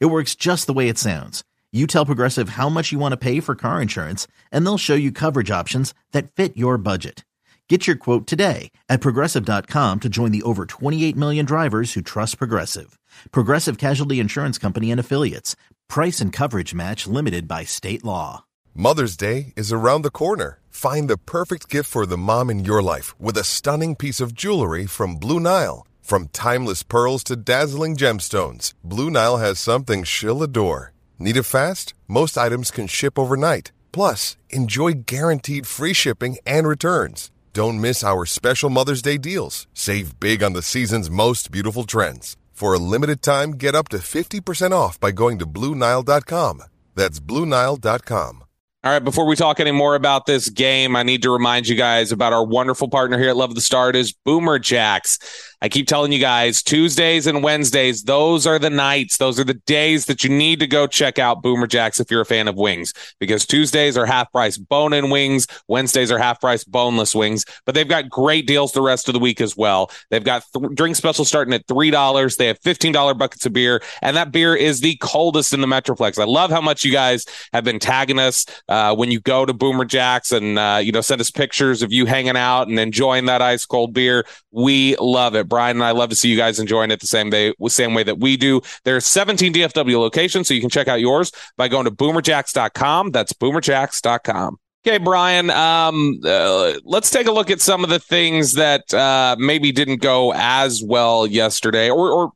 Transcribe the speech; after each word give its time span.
It 0.00 0.06
works 0.06 0.34
just 0.34 0.66
the 0.66 0.72
way 0.72 0.88
it 0.88 0.98
sounds. 0.98 1.42
You 1.72 1.86
tell 1.86 2.04
Progressive 2.06 2.50
how 2.50 2.68
much 2.68 2.92
you 2.92 2.98
want 2.98 3.12
to 3.12 3.16
pay 3.16 3.40
for 3.40 3.54
car 3.54 3.80
insurance, 3.80 4.26
and 4.50 4.64
they'll 4.66 4.78
show 4.78 4.94
you 4.94 5.10
coverage 5.10 5.50
options 5.50 5.94
that 6.12 6.30
fit 6.32 6.56
your 6.56 6.76
budget. 6.76 7.24
Get 7.68 7.86
your 7.86 7.96
quote 7.96 8.26
today 8.26 8.70
at 8.90 9.00
progressive.com 9.00 10.00
to 10.00 10.08
join 10.10 10.30
the 10.30 10.42
over 10.42 10.66
28 10.66 11.16
million 11.16 11.46
drivers 11.46 11.94
who 11.94 12.02
trust 12.02 12.36
Progressive. 12.36 12.98
Progressive 13.30 13.78
Casualty 13.78 14.20
Insurance 14.20 14.58
Company 14.58 14.90
and 14.90 15.00
Affiliates. 15.00 15.56
Price 15.88 16.20
and 16.20 16.34
coverage 16.34 16.74
match 16.74 17.06
limited 17.06 17.48
by 17.48 17.64
state 17.64 18.04
law. 18.04 18.44
Mother's 18.74 19.16
Day 19.16 19.54
is 19.56 19.72
around 19.72 20.02
the 20.02 20.10
corner. 20.10 20.58
Find 20.68 21.08
the 21.08 21.16
perfect 21.16 21.70
gift 21.70 21.88
for 21.88 22.04
the 22.04 22.18
mom 22.18 22.50
in 22.50 22.66
your 22.66 22.82
life 22.82 23.18
with 23.18 23.38
a 23.38 23.44
stunning 23.44 23.96
piece 23.96 24.20
of 24.20 24.34
jewelry 24.34 24.84
from 24.84 25.16
Blue 25.16 25.40
Nile. 25.40 25.86
From 26.02 26.28
timeless 26.28 26.82
pearls 26.82 27.24
to 27.24 27.36
dazzling 27.36 27.96
gemstones, 27.96 28.74
Blue 28.84 29.08
Nile 29.08 29.38
has 29.38 29.58
something 29.58 30.04
she'll 30.04 30.42
adore. 30.42 30.92
Need 31.18 31.36
it 31.36 31.44
fast? 31.44 31.94
Most 32.06 32.36
items 32.36 32.70
can 32.70 32.86
ship 32.88 33.18
overnight. 33.18 33.72
Plus, 33.92 34.36
enjoy 34.50 34.92
guaranteed 35.06 35.66
free 35.66 35.92
shipping 35.94 36.36
and 36.44 36.66
returns. 36.66 37.30
Don't 37.52 37.80
miss 37.80 38.02
our 38.02 38.26
special 38.26 38.68
Mother's 38.68 39.02
Day 39.02 39.16
deals. 39.16 39.66
Save 39.74 40.18
big 40.18 40.42
on 40.42 40.52
the 40.54 40.62
season's 40.62 41.10
most 41.10 41.50
beautiful 41.50 41.84
trends. 41.84 42.36
For 42.52 42.74
a 42.74 42.78
limited 42.78 43.22
time, 43.22 43.52
get 43.52 43.74
up 43.74 43.88
to 43.90 43.98
50% 43.98 44.72
off 44.72 44.98
by 44.98 45.12
going 45.12 45.38
to 45.38 45.46
Bluenile.com. 45.46 46.62
That's 46.94 47.20
Bluenile.com. 47.20 48.44
All 48.84 48.90
right, 48.90 49.04
before 49.04 49.26
we 49.26 49.36
talk 49.36 49.60
any 49.60 49.70
more 49.70 49.94
about 49.94 50.26
this 50.26 50.48
game, 50.48 50.96
I 50.96 51.04
need 51.04 51.22
to 51.22 51.30
remind 51.30 51.68
you 51.68 51.76
guys 51.76 52.10
about 52.10 52.32
our 52.32 52.44
wonderful 52.44 52.88
partner 52.88 53.16
here 53.16 53.28
at 53.28 53.36
Love 53.36 53.54
the 53.54 53.60
Start 53.60 53.94
is 53.94 54.12
Boomer 54.12 54.58
Jacks. 54.58 55.20
I 55.62 55.68
keep 55.68 55.86
telling 55.86 56.10
you 56.10 56.18
guys, 56.18 56.60
Tuesdays 56.60 57.28
and 57.28 57.40
Wednesdays, 57.40 58.02
those 58.02 58.48
are 58.48 58.58
the 58.58 58.68
nights, 58.68 59.18
those 59.18 59.38
are 59.38 59.44
the 59.44 59.54
days 59.54 60.06
that 60.06 60.24
you 60.24 60.28
need 60.28 60.58
to 60.58 60.66
go 60.66 60.88
check 60.88 61.20
out 61.20 61.40
Boomer 61.40 61.68
Jacks 61.68 62.00
if 62.00 62.10
you're 62.10 62.22
a 62.22 62.26
fan 62.26 62.48
of 62.48 62.56
wings, 62.56 62.92
because 63.20 63.46
Tuesdays 63.46 63.96
are 63.96 64.04
half 64.04 64.32
price 64.32 64.58
bone 64.58 64.92
in 64.92 65.08
wings, 65.08 65.46
Wednesdays 65.68 66.10
are 66.10 66.18
half 66.18 66.40
price 66.40 66.64
boneless 66.64 67.14
wings, 67.14 67.44
but 67.64 67.76
they've 67.76 67.86
got 67.86 68.08
great 68.08 68.44
deals 68.44 68.72
the 68.72 68.82
rest 68.82 69.08
of 69.08 69.12
the 69.12 69.20
week 69.20 69.40
as 69.40 69.56
well. 69.56 69.88
They've 70.10 70.24
got 70.24 70.42
th- 70.52 70.74
drink 70.74 70.96
specials 70.96 71.28
starting 71.28 71.54
at 71.54 71.68
$3. 71.68 72.36
They 72.36 72.48
have 72.48 72.60
$15 72.60 73.16
buckets 73.16 73.46
of 73.46 73.52
beer, 73.52 73.80
and 74.02 74.16
that 74.16 74.32
beer 74.32 74.56
is 74.56 74.80
the 74.80 74.96
coldest 74.96 75.52
in 75.52 75.60
the 75.60 75.68
Metroplex. 75.68 76.20
I 76.20 76.24
love 76.24 76.50
how 76.50 76.60
much 76.60 76.84
you 76.84 76.90
guys 76.90 77.24
have 77.52 77.62
been 77.62 77.78
tagging 77.78 78.18
us 78.18 78.46
uh, 78.68 78.96
when 78.96 79.12
you 79.12 79.20
go 79.20 79.46
to 79.46 79.52
Boomer 79.52 79.84
Jacks 79.84 80.32
and, 80.32 80.58
uh, 80.58 80.80
you 80.82 80.90
know, 80.90 81.02
send 81.02 81.20
us 81.20 81.30
pictures 81.30 81.82
of 81.82 81.92
you 81.92 82.04
hanging 82.04 82.36
out 82.36 82.66
and 82.66 82.80
enjoying 82.80 83.26
that 83.26 83.40
ice 83.40 83.64
cold 83.64 83.92
beer. 83.92 84.26
We 84.50 84.96
love 84.96 85.36
it. 85.36 85.51
Brian 85.52 85.76
and 85.76 85.84
I 85.84 85.90
love 85.90 86.08
to 86.08 86.16
see 86.16 86.30
you 86.30 86.36
guys 86.38 86.58
enjoying 86.58 86.90
it 86.90 87.00
the 87.00 87.06
same 87.06 87.28
day, 87.28 87.52
same 87.68 87.92
way 87.92 88.02
that 88.04 88.18
we 88.18 88.38
do. 88.38 88.62
There's 88.84 89.04
17 89.04 89.52
DFW 89.52 89.98
locations, 89.98 90.48
so 90.48 90.54
you 90.54 90.62
can 90.62 90.70
check 90.70 90.88
out 90.88 90.98
yours 90.98 91.30
by 91.58 91.68
going 91.68 91.84
to 91.84 91.90
boomerjacks.com. 91.90 93.10
That's 93.10 93.34
boomerjacks.com. 93.34 94.58
Okay, 94.86 94.96
Brian, 94.96 95.50
um, 95.50 96.20
uh, 96.24 96.72
let's 96.84 97.10
take 97.10 97.26
a 97.26 97.32
look 97.32 97.50
at 97.50 97.60
some 97.60 97.84
of 97.84 97.90
the 97.90 97.98
things 97.98 98.54
that 98.54 98.94
uh, 98.94 99.36
maybe 99.38 99.72
didn't 99.72 100.00
go 100.00 100.32
as 100.34 100.82
well 100.82 101.26
yesterday, 101.26 101.90
or, 101.90 102.10
or 102.10 102.32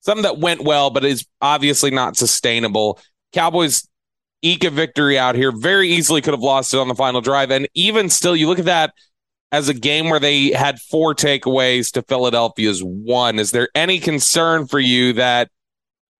some 0.00 0.22
that 0.22 0.38
went 0.38 0.64
well, 0.64 0.90
but 0.90 1.04
is 1.04 1.26
obviously 1.40 1.92
not 1.92 2.16
sustainable. 2.16 2.98
Cowboys 3.32 3.88
eke 4.42 4.64
a 4.64 4.70
victory 4.70 5.16
out 5.16 5.36
here. 5.36 5.52
Very 5.52 5.90
easily 5.90 6.20
could 6.22 6.34
have 6.34 6.40
lost 6.40 6.74
it 6.74 6.80
on 6.80 6.88
the 6.88 6.96
final 6.96 7.20
drive. 7.20 7.52
And 7.52 7.68
even 7.74 8.10
still, 8.10 8.34
you 8.34 8.48
look 8.48 8.58
at 8.58 8.64
that 8.64 8.94
as 9.52 9.68
a 9.68 9.74
game 9.74 10.10
where 10.10 10.20
they 10.20 10.50
had 10.50 10.80
four 10.80 11.14
takeaways 11.14 11.92
to 11.92 12.02
Philadelphia's 12.02 12.82
one. 12.82 13.38
Is 13.38 13.52
there 13.52 13.68
any 13.74 13.98
concern 14.00 14.66
for 14.66 14.80
you 14.80 15.12
that 15.14 15.50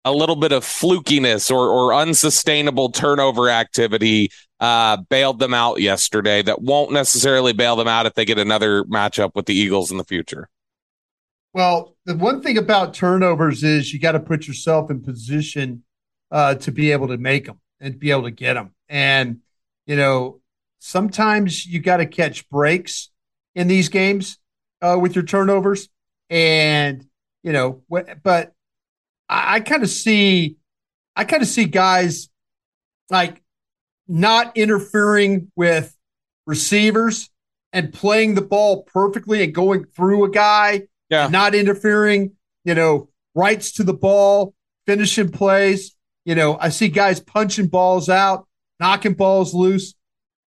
a 0.04 0.12
little 0.12 0.37
bit 0.37 0.53
of 0.53 0.64
flukiness 0.64 1.50
or, 1.50 1.69
or 1.69 1.92
unsustainable 1.92 2.91
turnover 2.91 3.50
activity 3.50 4.31
uh, 4.60 4.97
bailed 5.10 5.41
them 5.41 5.53
out 5.53 5.81
yesterday 5.81 6.42
that 6.42 6.62
won't 6.62 6.92
necessarily 6.92 7.53
bail 7.53 7.75
them 7.75 7.88
out 7.88 8.06
if 8.06 8.14
they 8.14 8.25
get 8.25 8.38
another 8.38 8.84
matchup 8.84 9.32
with 9.34 9.47
the 9.47 9.54
Eagles 9.54 9.91
in 9.91 9.97
the 9.97 10.04
future? 10.04 10.48
Well, 11.53 11.97
the 12.04 12.16
one 12.16 12.43
thing 12.43 12.56
about 12.56 12.94
turnovers 12.94 13.64
is 13.64 13.93
you 13.93 13.98
got 13.98 14.12
to 14.12 14.20
put 14.20 14.47
yourself 14.47 14.91
in 14.91 15.03
position 15.03 15.82
uh, 16.31 16.54
to 16.56 16.70
be 16.70 16.93
able 16.93 17.08
to 17.08 17.16
make 17.16 17.47
them 17.47 17.60
and 17.81 17.98
be 17.98 18.10
able 18.10 18.25
to 18.25 18.31
get 18.31 18.54
them. 18.54 18.75
And, 18.88 19.41
you 19.87 19.97
know, 19.97 20.41
sometimes 20.78 21.66
you 21.66 21.81
got 21.81 21.97
to 21.97 22.06
catch 22.06 22.48
breaks 22.48 23.10
in 23.56 23.67
these 23.67 23.89
games 23.89 24.39
uh, 24.81 24.97
with 25.00 25.17
your 25.17 25.25
turnovers. 25.25 25.89
And, 26.31 27.05
you 27.43 27.53
know, 27.53 27.83
but 27.89 28.53
I, 29.28 29.56
I 29.56 29.61
kind 29.61 29.83
of 29.83 29.91
see, 29.91 30.59
I 31.17 31.25
kind 31.25 31.43
of 31.43 31.49
see 31.49 31.65
guys 31.65 32.28
like 33.11 33.43
not 34.06 34.56
interfering 34.56 35.50
with 35.56 35.97
receivers 36.47 37.31
and 37.72 37.93
playing 37.93 38.34
the 38.34 38.43
ball 38.43 38.84
perfectly 38.84 39.43
and 39.43 39.55
going 39.55 39.84
through 39.84 40.25
a 40.25 40.31
guy, 40.31 40.83
yeah. 41.09 41.28
not 41.28 41.55
interfering, 41.55 42.33
you 42.65 42.75
know, 42.75 43.09
rights 43.34 43.73
to 43.73 43.84
the 43.84 43.94
ball, 43.94 44.55
finishing 44.87 45.31
plays. 45.31 45.97
You 46.25 46.34
know, 46.34 46.59
I 46.61 46.69
see 46.69 46.88
guys 46.88 47.21
punching 47.21 47.69
balls 47.69 48.09
out, 48.09 48.47
knocking 48.81 49.15
balls 49.15 49.55
loose. 49.55 49.94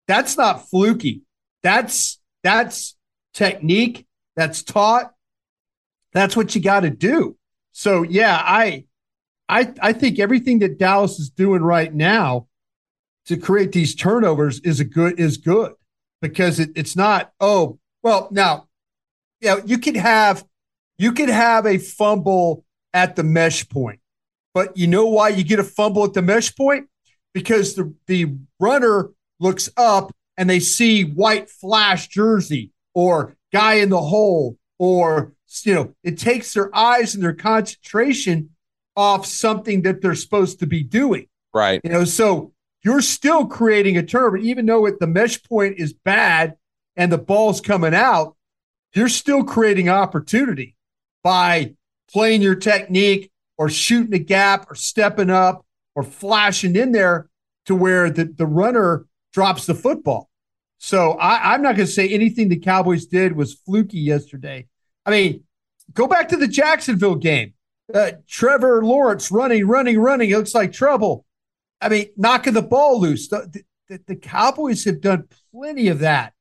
That's 0.07 0.37
not 0.37 0.69
fluky. 0.69 1.21
That's 1.63 2.19
that's 2.43 2.95
technique 3.33 4.07
that's 4.35 4.63
taught. 4.63 5.13
That's 6.13 6.35
what 6.35 6.55
you 6.55 6.61
got 6.61 6.81
to 6.81 6.89
do. 6.89 7.37
So 7.71 8.03
yeah, 8.03 8.41
I, 8.43 8.85
I, 9.47 9.73
I 9.81 9.93
think 9.93 10.19
everything 10.19 10.59
that 10.59 10.77
Dallas 10.77 11.19
is 11.19 11.29
doing 11.29 11.61
right 11.61 11.93
now 11.93 12.47
to 13.25 13.37
create 13.37 13.71
these 13.71 13.95
turnovers 13.95 14.59
is 14.61 14.79
a 14.79 14.85
good 14.85 15.19
is 15.19 15.37
good 15.37 15.73
because 16.21 16.59
it, 16.59 16.71
it's 16.75 16.95
not. 16.95 17.31
Oh 17.39 17.79
well, 18.01 18.27
now, 18.31 18.67
yeah, 19.41 19.57
you 19.65 19.77
could 19.77 19.95
have 19.95 20.43
you 20.97 21.11
could 21.11 21.29
have 21.29 21.65
a 21.65 21.77
fumble 21.77 22.65
at 22.93 23.15
the 23.15 23.23
mesh 23.23 23.69
point, 23.69 23.99
but 24.53 24.75
you 24.75 24.87
know 24.87 25.05
why 25.05 25.29
you 25.29 25.43
get 25.43 25.59
a 25.59 25.63
fumble 25.63 26.03
at 26.05 26.13
the 26.13 26.21
mesh 26.21 26.55
point? 26.55 26.87
Because 27.33 27.75
the 27.75 27.93
the 28.07 28.35
runner 28.59 29.11
looks 29.39 29.69
up 29.77 30.11
and 30.37 30.49
they 30.49 30.59
see 30.59 31.03
white 31.03 31.49
flash 31.49 32.07
jersey 32.07 32.71
or 32.93 33.35
guy 33.51 33.75
in 33.75 33.89
the 33.89 34.01
hole 34.01 34.57
or 34.77 35.33
you 35.63 35.73
know 35.73 35.93
it 36.03 36.17
takes 36.17 36.53
their 36.53 36.75
eyes 36.75 37.15
and 37.15 37.23
their 37.23 37.33
concentration 37.33 38.49
off 38.95 39.25
something 39.25 39.81
that 39.83 40.01
they're 40.01 40.15
supposed 40.15 40.59
to 40.59 40.67
be 40.67 40.83
doing. 40.83 41.27
Right. 41.53 41.81
You 41.83 41.91
know 41.91 42.05
so 42.05 42.53
you're 42.83 43.01
still 43.01 43.45
creating 43.45 43.97
a 43.97 44.03
turnover 44.03 44.37
even 44.37 44.65
though 44.65 44.85
it, 44.85 44.99
the 44.99 45.07
mesh 45.07 45.41
point 45.43 45.75
is 45.77 45.93
bad 45.93 46.55
and 46.95 47.11
the 47.11 47.17
ball's 47.17 47.61
coming 47.61 47.93
out 47.93 48.35
you're 48.93 49.09
still 49.09 49.43
creating 49.43 49.89
opportunity 49.89 50.75
by 51.23 51.75
playing 52.11 52.41
your 52.41 52.55
technique 52.55 53.31
or 53.57 53.69
shooting 53.69 54.13
a 54.13 54.19
gap 54.19 54.69
or 54.69 54.75
stepping 54.75 55.29
up 55.29 55.65
or 55.95 56.03
flashing 56.03 56.75
in 56.75 56.91
there 56.91 57.29
to 57.65 57.75
where 57.75 58.09
the, 58.09 58.25
the 58.25 58.45
runner 58.45 59.05
drops 59.33 59.65
the 59.65 59.75
football 59.75 60.28
so 60.79 61.11
I, 61.11 61.53
am 61.55 61.61
not 61.61 61.75
going 61.75 61.87
to 61.87 61.91
say 61.91 62.07
anything 62.07 62.47
the 62.47 62.57
Cowboys 62.57 63.05
did 63.05 63.35
was 63.35 63.53
fluky 63.53 63.99
yesterday. 63.99 64.67
I 65.05 65.11
mean, 65.11 65.43
go 65.93 66.07
back 66.07 66.29
to 66.29 66.37
the 66.37 66.47
Jacksonville 66.47 67.15
game. 67.15 67.53
Uh, 67.93 68.13
Trevor 68.27 68.83
Lawrence 68.83 69.29
running, 69.29 69.67
running, 69.67 69.99
running. 69.99 70.29
It 70.29 70.37
looks 70.37 70.55
like 70.55 70.71
trouble. 70.71 71.25
I 71.81 71.89
mean, 71.89 72.07
knocking 72.15 72.53
the 72.53 72.61
ball 72.61 73.01
loose. 73.01 73.27
The, 73.27 73.61
the, 73.89 73.99
the 74.07 74.15
Cowboys 74.15 74.85
have 74.85 75.01
done 75.01 75.27
plenty 75.51 75.89
of 75.89 75.99
that, 75.99 76.33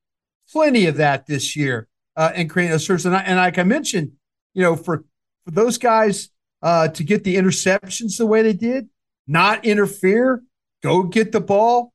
plenty 0.52 0.86
of 0.86 0.98
that 0.98 1.26
this 1.26 1.56
year 1.56 1.88
uh, 2.16 2.30
and 2.32 2.48
creating 2.48 2.76
a 2.76 2.78
search. 2.78 3.04
And, 3.04 3.16
I, 3.16 3.22
and 3.22 3.38
like 3.38 3.58
I 3.58 3.64
mentioned, 3.64 4.12
you 4.54 4.62
know, 4.62 4.76
for, 4.76 5.04
for 5.44 5.50
those 5.50 5.78
guys 5.78 6.30
uh, 6.62 6.88
to 6.88 7.02
get 7.02 7.24
the 7.24 7.34
interceptions 7.36 8.18
the 8.18 8.26
way 8.26 8.42
they 8.42 8.52
did, 8.52 8.88
not 9.26 9.64
interfere, 9.64 10.44
go 10.80 11.02
get 11.02 11.32
the 11.32 11.40
ball 11.40 11.92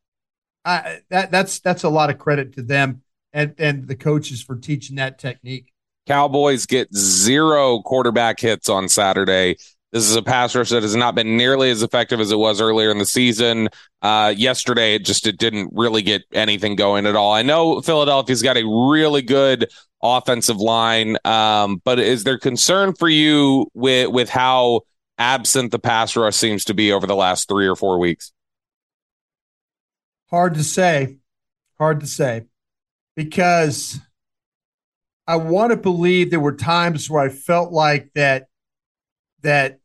I, 0.66 1.02
that 1.10 1.32
that's 1.32 1.60
that's 1.60 1.84
a 1.84 1.90
lot 1.90 2.10
of 2.10 2.18
credit 2.18 2.54
to 2.54 2.62
them 2.62 3.02
and 3.34 3.56
and 3.58 3.88
the 3.88 3.96
coaches 3.96 4.42
for 4.42 4.56
teaching 4.56 4.96
that 4.98 5.20
technique. 5.20 5.72
Cowboys 6.08 6.66
get 6.66 6.94
zero 6.94 7.82
quarterback 7.82 8.40
hits 8.40 8.70
on 8.70 8.90
Saturday. 8.90 9.56
This 9.94 10.10
is 10.10 10.16
a 10.16 10.24
pass 10.24 10.56
rush 10.56 10.72
that 10.72 10.82
has 10.82 10.96
not 10.96 11.14
been 11.14 11.38
nearly 11.38 11.70
as 11.70 11.84
effective 11.84 12.20
as 12.20 12.32
it 12.32 12.38
was 12.38 12.60
earlier 12.60 12.90
in 12.90 12.98
the 12.98 13.06
season. 13.06 13.70
Uh, 14.02 14.34
yesterday, 14.36 14.96
it 14.96 15.06
just 15.06 15.28
it 15.28 15.38
didn't 15.38 15.70
really 15.74 16.02
get 16.02 16.24
anything 16.34 16.76
going 16.76 17.06
at 17.06 17.16
all. 17.16 17.32
I 17.32 17.44
know 17.44 17.80
Philadelphia's 17.80 18.42
got 18.42 18.58
a 18.58 18.66
really 18.66 19.22
good 19.22 19.70
offensive 20.02 20.58
line, 20.58 21.18
um, 21.24 21.80
but 21.86 22.00
is 22.00 22.24
there 22.24 22.40
concern 22.40 22.94
for 22.96 23.08
you 23.08 23.68
with 23.74 24.10
with 24.10 24.30
how 24.30 24.82
absent 25.20 25.72
the 25.72 25.80
pass 25.80 26.16
rush 26.16 26.36
seems 26.36 26.66
to 26.66 26.74
be 26.74 26.92
over 26.92 27.06
the 27.06 27.16
last 27.16 27.48
three 27.48 27.68
or 27.68 27.76
four 27.76 28.00
weeks? 28.00 28.33
Hard 30.34 30.56
to 30.56 30.64
say. 30.64 31.18
Hard 31.78 32.00
to 32.00 32.08
say 32.08 32.46
because 33.16 34.00
I 35.28 35.36
want 35.36 35.70
to 35.70 35.78
believe 35.78 36.32
there 36.32 36.40
were 36.40 36.56
times 36.56 37.08
where 37.08 37.22
I 37.22 37.30
felt 37.30 37.72
like 37.72 38.10
that 38.16 38.48
that 39.44 39.78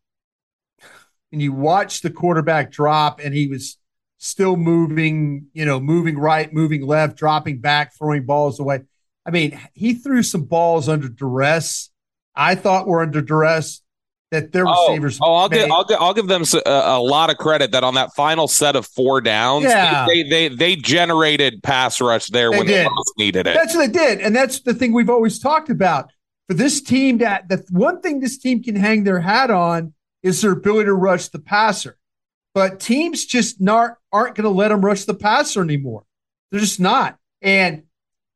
and 1.33 1.43
you 1.43 1.53
watch 1.53 2.01
the 2.01 2.09
quarterback 2.09 2.73
drop 2.73 3.21
and 3.23 3.35
he 3.35 3.47
was 3.47 3.77
still 4.17 4.57
moving, 4.57 5.49
you 5.53 5.67
know, 5.67 5.81
moving 5.81 6.17
right, 6.17 6.51
moving 6.51 6.81
left, 6.81 7.19
dropping 7.19 7.61
back, 7.61 7.95
throwing 7.95 8.25
balls 8.25 8.59
away. 8.59 8.81
I 9.27 9.31
mean, 9.31 9.61
he 9.75 9.93
threw 9.93 10.23
some 10.23 10.45
balls 10.45 10.89
under 10.89 11.11
duress. 11.11 11.91
I 12.35 12.55
thought 12.55 12.87
were 12.87 13.03
under 13.03 13.21
duress 13.21 13.83
that 14.31 14.53
their 14.53 14.67
oh, 14.67 14.89
receivers. 14.89 15.19
Oh, 15.23 15.35
I'll 15.35 15.49
give, 15.49 15.71
I'll 15.71 15.85
give 15.85 15.97
I'll 16.01 16.15
give 16.15 16.27
them 16.27 16.43
a, 16.43 16.69
uh, 16.69 16.99
a, 16.99 17.01
lot 17.01 17.31
of 17.31 17.39
credit 17.39 17.73
that 17.73 17.85
on 17.85 17.95
that 17.95 18.15
final 18.15 18.47
set 18.47 18.77
of 18.77 18.87
four 18.87 19.21
downs, 19.21 19.65
yeah. 19.65 20.07
they, 20.07 20.23
they, 20.23 20.49
they 20.49 20.55
they 20.55 20.77
generated 20.77 21.63
pass 21.63 22.01
rush 22.01 22.29
there 22.29 22.51
they 22.51 22.59
when 22.59 22.67
did. 22.67 22.87
they 22.87 22.91
most 22.91 23.13
needed 23.17 23.47
it. 23.47 23.55
That's 23.55 23.75
what 23.75 23.93
they 23.93 23.99
did, 23.99 24.21
and 24.21 24.35
that's 24.37 24.61
the 24.61 24.75
thing 24.75 24.93
we've 24.93 25.11
always 25.11 25.39
talked 25.39 25.71
about 25.71 26.11
for 26.47 26.55
this 26.55 26.81
team. 26.81 27.19
That 27.19 27.49
the 27.49 27.65
one 27.71 28.01
thing 28.01 28.21
this 28.21 28.39
team 28.39 28.63
can 28.63 28.77
hang 28.77 29.05
their 29.05 29.21
hat 29.21 29.51
on 29.51 29.95
is 30.23 30.43
their 30.43 30.53
ability 30.53 30.87
to 30.87 30.95
rush 30.95 31.29
the 31.29 31.39
passer. 31.39 31.97
But 32.55 32.81
teams 32.81 33.25
just 33.25 33.61
not, 33.61 33.99
aren't 34.13 34.35
going 34.35 34.45
to 34.45 34.51
let 34.51 34.69
them 34.69 34.85
rush 34.85 35.05
the 35.05 35.15
passer 35.15 35.63
anymore. 35.63 36.05
They're 36.51 36.61
just 36.61 36.81
not. 36.81 37.17
And 37.41 37.85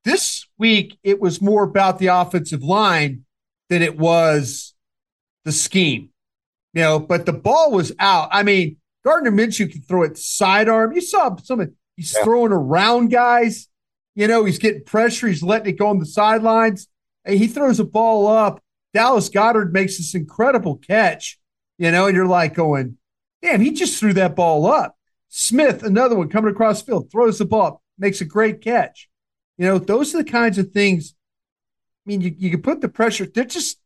this 0.04 0.46
week, 0.58 0.98
it 1.02 1.20
was 1.20 1.40
more 1.40 1.64
about 1.64 1.98
the 1.98 2.08
offensive 2.08 2.62
line 2.62 3.24
than 3.68 3.82
it 3.82 3.98
was 3.98 4.71
the 5.44 5.52
scheme. 5.52 6.10
You 6.74 6.82
know, 6.82 6.98
but 6.98 7.26
the 7.26 7.32
ball 7.32 7.70
was 7.70 7.92
out. 7.98 8.28
I 8.32 8.42
mean, 8.42 8.76
Gardner 9.04 9.30
Minshew 9.30 9.70
can 9.70 9.82
throw 9.82 10.02
it 10.02 10.16
sidearm. 10.16 10.92
You 10.92 11.00
saw 11.00 11.36
some 11.36 11.60
of 11.60 11.70
he's 11.96 12.14
yeah. 12.16 12.24
throwing 12.24 12.52
around 12.52 13.08
guys. 13.08 13.68
You 14.14 14.28
know, 14.28 14.44
he's 14.44 14.58
getting 14.58 14.84
pressure. 14.84 15.28
He's 15.28 15.42
letting 15.42 15.74
it 15.74 15.78
go 15.78 15.88
on 15.88 15.98
the 15.98 16.06
sidelines. 16.06 16.88
And 17.24 17.38
he 17.38 17.46
throws 17.46 17.80
a 17.80 17.84
ball 17.84 18.26
up. 18.26 18.62
Dallas 18.94 19.28
Goedert 19.28 19.72
makes 19.72 19.96
this 19.96 20.14
incredible 20.14 20.76
catch 20.76 21.38
you 21.82 21.90
know, 21.90 22.06
and 22.06 22.16
you're 22.16 22.26
like 22.26 22.54
going, 22.54 22.96
damn, 23.42 23.60
he 23.60 23.72
just 23.72 23.98
threw 23.98 24.12
that 24.12 24.36
ball 24.36 24.66
up. 24.66 24.96
Smith, 25.28 25.82
another 25.82 26.14
one 26.14 26.28
coming 26.28 26.52
across 26.52 26.80
the 26.80 26.86
field, 26.86 27.10
throws 27.10 27.38
the 27.38 27.44
ball 27.44 27.66
up, 27.66 27.82
makes 27.98 28.20
a 28.20 28.24
great 28.24 28.60
catch. 28.60 29.08
You 29.58 29.66
know, 29.66 29.78
those 29.80 30.14
are 30.14 30.18
the 30.18 30.30
kinds 30.30 30.58
of 30.58 30.70
things. 30.70 31.16
I 32.06 32.10
mean, 32.10 32.20
you, 32.20 32.34
you 32.38 32.50
can 32.50 32.62
put 32.62 32.82
the 32.82 32.88
pressure. 32.88 33.26
They're 33.26 33.44
just, 33.44 33.80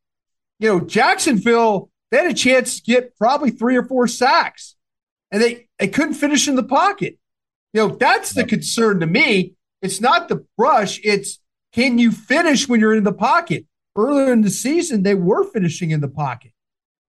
you 0.59 0.69
know, 0.69 0.81
Jacksonville, 0.81 1.91
they 2.11 2.19
had 2.19 2.31
a 2.31 2.35
chance 2.35 2.81
to 2.81 2.83
get 2.83 3.17
probably 3.17 3.51
three 3.51 3.77
or 3.77 3.85
four 3.85 4.07
sacks, 4.07 4.77
and 5.31 5.43
they, 5.43 5.69
they 5.79 5.89
couldn't 5.89 6.15
finish 6.15 6.49
in 6.49 6.57
the 6.57 6.63
pocket. 6.63 7.19
You 7.73 7.89
know, 7.89 7.97
that's 7.97 8.33
the 8.33 8.45
concern 8.45 9.01
to 9.01 9.07
me. 9.07 9.55
It's 9.83 10.01
not 10.01 10.29
the 10.29 10.45
brush, 10.57 11.01
it's 11.05 11.39
can 11.73 11.99
you 11.99 12.11
finish 12.11 12.69
when 12.69 12.81
you're 12.81 12.95
in 12.95 13.05
the 13.05 13.13
pocket? 13.13 13.67
Earlier 13.97 14.33
in 14.33 14.43
the 14.43 14.51
season, 14.51 15.03
they 15.03 15.15
were 15.15 15.45
finishing 15.45 15.91
in 15.91 16.01
the 16.01 16.09
pocket. 16.09 16.53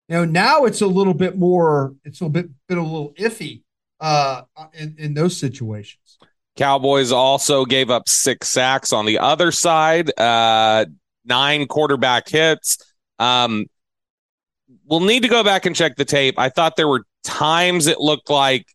You 0.09 0.17
know, 0.17 0.25
now 0.25 0.65
it's 0.65 0.81
a 0.81 0.87
little 0.87 1.13
bit 1.13 1.37
more, 1.37 1.95
it's 2.03 2.21
a 2.21 2.29
bit 2.29 2.49
been 2.67 2.77
a 2.77 2.83
little 2.83 3.13
iffy 3.13 3.63
uh, 3.99 4.43
in, 4.73 4.95
in 4.97 5.13
those 5.13 5.37
situations. 5.37 6.17
Cowboys 6.55 7.11
also 7.11 7.65
gave 7.65 7.89
up 7.89 8.09
six 8.09 8.49
sacks 8.49 8.91
on 8.91 9.05
the 9.05 9.19
other 9.19 9.51
side, 9.51 10.11
uh, 10.19 10.85
nine 11.23 11.67
quarterback 11.67 12.27
hits. 12.27 12.77
Um, 13.19 13.65
we'll 14.85 14.99
need 14.99 15.23
to 15.23 15.29
go 15.29 15.43
back 15.43 15.65
and 15.65 15.75
check 15.75 15.95
the 15.95 16.05
tape. 16.05 16.37
I 16.37 16.49
thought 16.49 16.75
there 16.75 16.87
were 16.87 17.05
times 17.23 17.87
it 17.87 17.99
looked 17.99 18.29
like 18.29 18.67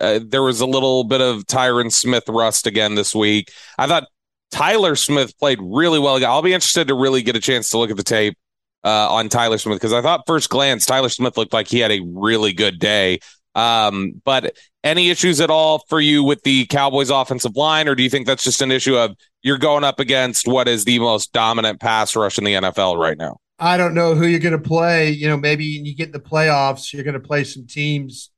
uh, 0.00 0.20
there 0.24 0.42
was 0.42 0.60
a 0.60 0.66
little 0.66 1.04
bit 1.04 1.20
of 1.20 1.44
Tyron 1.44 1.92
Smith 1.92 2.24
rust 2.28 2.66
again 2.66 2.94
this 2.94 3.14
week. 3.14 3.52
I 3.78 3.86
thought 3.86 4.08
Tyler 4.50 4.96
Smith 4.96 5.38
played 5.38 5.58
really 5.62 5.98
well. 5.98 6.24
I'll 6.24 6.42
be 6.42 6.54
interested 6.54 6.88
to 6.88 6.94
really 6.94 7.22
get 7.22 7.36
a 7.36 7.40
chance 7.40 7.70
to 7.70 7.78
look 7.78 7.90
at 7.90 7.96
the 7.96 8.02
tape 8.02 8.36
uh, 8.84 9.12
on 9.12 9.28
Tyler 9.28 9.58
Smith 9.58 9.76
because 9.76 9.92
I 9.92 10.02
thought 10.02 10.26
first 10.26 10.48
glance 10.48 10.86
Tyler 10.86 11.08
Smith 11.08 11.36
looked 11.36 11.52
like 11.52 11.68
he 11.68 11.78
had 11.80 11.92
a 11.92 12.00
really 12.00 12.52
good 12.52 12.78
day. 12.78 13.20
Um, 13.54 14.20
but 14.24 14.56
any 14.84 15.10
issues 15.10 15.40
at 15.40 15.50
all 15.50 15.84
for 15.88 16.00
you 16.00 16.22
with 16.22 16.42
the 16.42 16.66
Cowboys 16.66 17.10
offensive 17.10 17.56
line, 17.56 17.88
or 17.88 17.94
do 17.94 18.02
you 18.02 18.10
think 18.10 18.26
that's 18.26 18.44
just 18.44 18.62
an 18.62 18.70
issue 18.70 18.96
of 18.96 19.16
you're 19.42 19.58
going 19.58 19.84
up 19.84 20.00
against 20.00 20.46
what 20.46 20.68
is 20.68 20.84
the 20.84 20.98
most 20.98 21.32
dominant 21.32 21.80
pass 21.80 22.16
rush 22.16 22.38
in 22.38 22.44
the 22.44 22.54
NFL 22.54 22.96
right 22.96 23.18
now? 23.18 23.38
I 23.60 23.76
don't 23.76 23.94
know 23.94 24.14
who 24.14 24.26
you're 24.26 24.40
going 24.40 24.52
to 24.52 24.58
play. 24.58 25.10
You 25.10 25.28
know, 25.28 25.36
maybe 25.36 25.64
you 25.64 25.94
get 25.94 26.06
in 26.06 26.12
the 26.12 26.20
playoffs, 26.20 26.92
you're 26.92 27.04
going 27.04 27.14
to 27.14 27.20
play 27.20 27.44
some 27.44 27.66
teams 27.66 28.30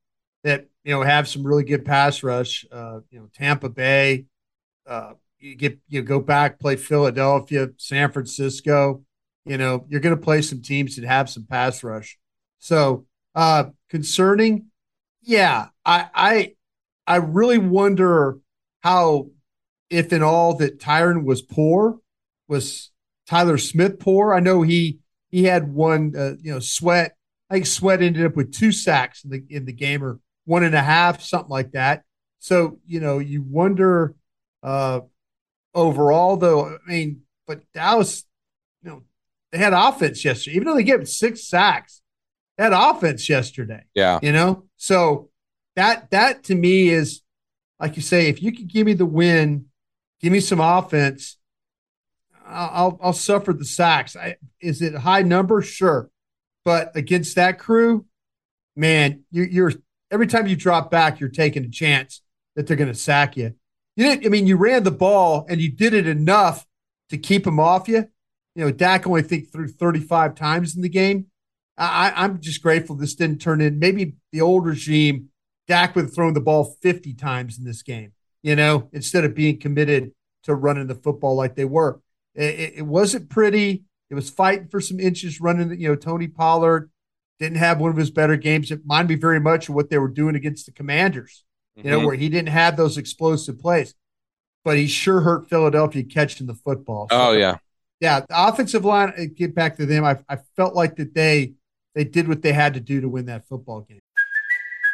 that 0.44 0.66
you 0.84 0.92
know 0.92 1.02
have 1.02 1.28
some 1.28 1.46
really 1.46 1.64
good 1.64 1.84
pass 1.84 2.22
rush. 2.22 2.66
Uh, 2.70 3.00
you 3.10 3.20
know, 3.20 3.28
Tampa 3.32 3.68
Bay. 3.68 4.26
Uh, 4.86 5.12
you 5.38 5.54
get 5.54 5.78
you 5.88 6.02
go 6.02 6.20
back 6.20 6.58
play 6.58 6.76
Philadelphia, 6.76 7.68
San 7.76 8.10
Francisco 8.10 9.04
you 9.44 9.58
know, 9.58 9.84
you're 9.88 10.00
going 10.00 10.16
to 10.16 10.22
play 10.22 10.42
some 10.42 10.62
teams 10.62 10.96
that 10.96 11.04
have 11.04 11.28
some 11.28 11.46
pass 11.46 11.82
rush. 11.82 12.18
So, 12.58 13.06
uh, 13.34 13.64
concerning, 13.90 14.66
yeah, 15.22 15.68
I, 15.84 16.08
I, 16.14 16.54
I 17.06 17.16
really 17.16 17.58
wonder 17.58 18.38
how, 18.82 19.30
if 19.90 20.12
in 20.12 20.22
all 20.22 20.54
that 20.56 20.78
Tyron 20.78 21.24
was 21.24 21.42
poor, 21.42 21.98
was 22.48 22.90
Tyler 23.26 23.58
Smith 23.58 23.98
poor? 23.98 24.32
I 24.32 24.40
know 24.40 24.62
he 24.62 24.98
he 25.32 25.44
had 25.44 25.72
one, 25.72 26.14
uh, 26.16 26.34
you 26.40 26.52
know, 26.52 26.60
Sweat. 26.60 27.16
I 27.50 27.54
think 27.54 27.66
Sweat 27.66 28.02
ended 28.02 28.24
up 28.24 28.36
with 28.36 28.52
two 28.52 28.70
sacks 28.70 29.24
in 29.24 29.30
the 29.30 29.44
in 29.48 29.64
the 29.64 29.72
game, 29.72 30.04
or 30.04 30.20
one 30.44 30.62
and 30.62 30.74
a 30.74 30.82
half, 30.82 31.22
something 31.22 31.50
like 31.50 31.72
that. 31.72 32.04
So 32.38 32.78
you 32.86 33.00
know, 33.00 33.18
you 33.18 33.42
wonder 33.42 34.14
uh, 34.62 35.00
overall, 35.74 36.36
though. 36.36 36.66
I 36.66 36.78
mean, 36.86 37.22
but 37.46 37.62
Dallas, 37.72 38.24
you 38.82 38.90
know, 38.90 39.02
they 39.50 39.58
had 39.58 39.72
offense 39.72 40.24
yesterday, 40.24 40.56
even 40.56 40.68
though 40.68 40.76
they 40.76 40.84
gave 40.84 41.08
six 41.08 41.48
sacks. 41.48 42.02
They 42.56 42.64
had 42.64 42.74
offense 42.74 43.28
yesterday. 43.28 43.82
Yeah, 43.94 44.20
you 44.22 44.32
know. 44.32 44.66
So 44.76 45.30
that 45.76 46.10
that 46.10 46.44
to 46.44 46.54
me 46.54 46.90
is 46.90 47.22
like 47.80 47.96
you 47.96 48.02
say, 48.02 48.28
if 48.28 48.42
you 48.42 48.52
can 48.52 48.66
give 48.66 48.86
me 48.86 48.92
the 48.92 49.06
win, 49.06 49.66
give 50.20 50.32
me 50.32 50.40
some 50.40 50.60
offense, 50.60 51.38
I'll 52.46 52.98
I'll 53.02 53.12
suffer 53.12 53.52
the 53.52 53.64
sacks. 53.64 54.16
I, 54.16 54.36
is 54.60 54.82
it 54.82 54.94
a 54.94 55.00
high 55.00 55.22
number? 55.22 55.62
Sure, 55.62 56.10
but 56.64 56.96
against 56.96 57.36
that 57.36 57.58
crew, 57.58 58.06
man, 58.76 59.24
you, 59.30 59.44
you're 59.44 59.72
every 60.10 60.26
time 60.26 60.46
you 60.46 60.56
drop 60.56 60.90
back, 60.90 61.20
you're 61.20 61.28
taking 61.28 61.64
a 61.64 61.70
chance 61.70 62.20
that 62.56 62.66
they're 62.66 62.76
going 62.76 62.92
to 62.92 62.94
sack 62.94 63.36
you. 63.36 63.54
You 63.96 64.04
didn't. 64.04 64.26
I 64.26 64.28
mean, 64.28 64.46
you 64.46 64.56
ran 64.56 64.84
the 64.84 64.90
ball 64.90 65.46
and 65.48 65.60
you 65.60 65.70
did 65.70 65.94
it 65.94 66.06
enough 66.06 66.66
to 67.10 67.18
keep 67.18 67.44
them 67.44 67.60
off 67.60 67.88
you. 67.88 68.08
You 68.54 68.64
know, 68.64 68.70
Dak 68.70 69.06
only 69.06 69.22
think 69.22 69.50
threw 69.50 69.68
35 69.68 70.34
times 70.34 70.76
in 70.76 70.82
the 70.82 70.88
game. 70.88 71.26
I, 71.78 72.12
I'm 72.14 72.40
just 72.40 72.62
grateful 72.62 72.96
this 72.96 73.14
didn't 73.14 73.40
turn 73.40 73.60
in. 73.60 73.78
Maybe 73.78 74.14
the 74.30 74.42
old 74.42 74.66
regime, 74.66 75.30
Dak 75.66 75.94
would 75.94 76.06
have 76.06 76.14
thrown 76.14 76.34
the 76.34 76.40
ball 76.40 76.76
50 76.82 77.14
times 77.14 77.58
in 77.58 77.64
this 77.64 77.82
game, 77.82 78.12
you 78.42 78.54
know, 78.54 78.88
instead 78.92 79.24
of 79.24 79.34
being 79.34 79.58
committed 79.58 80.12
to 80.44 80.54
running 80.54 80.86
the 80.86 80.94
football 80.94 81.34
like 81.34 81.54
they 81.54 81.64
were. 81.64 82.00
It, 82.34 82.74
it 82.76 82.86
wasn't 82.86 83.30
pretty. 83.30 83.84
It 84.10 84.14
was 84.14 84.30
fighting 84.30 84.68
for 84.68 84.80
some 84.80 85.00
inches 85.00 85.40
running, 85.40 85.80
you 85.80 85.88
know, 85.88 85.96
Tony 85.96 86.28
Pollard 86.28 86.90
didn't 87.38 87.58
have 87.58 87.80
one 87.80 87.90
of 87.90 87.96
his 87.96 88.10
better 88.10 88.36
games. 88.36 88.70
It 88.70 88.80
reminded 88.80 89.16
me 89.16 89.20
very 89.20 89.40
much 89.40 89.68
of 89.68 89.74
what 89.74 89.90
they 89.90 89.98
were 89.98 90.08
doing 90.08 90.36
against 90.36 90.66
the 90.66 90.72
Commanders, 90.72 91.44
you 91.76 91.84
know, 91.84 91.98
mm-hmm. 91.98 92.06
where 92.06 92.16
he 92.16 92.28
didn't 92.28 92.50
have 92.50 92.76
those 92.76 92.98
explosive 92.98 93.58
plays, 93.58 93.94
but 94.64 94.76
he 94.76 94.86
sure 94.86 95.22
hurt 95.22 95.48
Philadelphia 95.48 96.04
catching 96.04 96.46
the 96.46 96.54
football. 96.54 97.08
So, 97.10 97.28
oh, 97.28 97.32
yeah 97.32 97.56
yeah, 98.02 98.18
the 98.18 98.48
offensive 98.48 98.84
line. 98.84 99.12
Uh, 99.16 99.26
get 99.32 99.54
back 99.54 99.76
to 99.76 99.86
them. 99.86 100.04
I, 100.04 100.18
I 100.28 100.38
felt 100.56 100.74
like 100.74 100.96
that 100.96 101.14
they 101.14 101.52
they 101.94 102.02
did 102.02 102.26
what 102.26 102.42
they 102.42 102.52
had 102.52 102.74
to 102.74 102.80
do 102.80 103.00
to 103.00 103.08
win 103.08 103.26
that 103.26 103.46
football 103.46 103.82
game. 103.82 104.00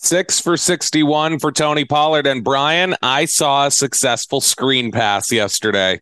Six 0.00 0.38
for 0.40 0.56
61 0.56 1.40
for 1.40 1.50
Tony 1.50 1.84
Pollard. 1.84 2.26
And 2.26 2.44
Brian, 2.44 2.94
I 3.02 3.24
saw 3.24 3.66
a 3.66 3.70
successful 3.70 4.40
screen 4.40 4.92
pass 4.92 5.32
yesterday. 5.32 6.00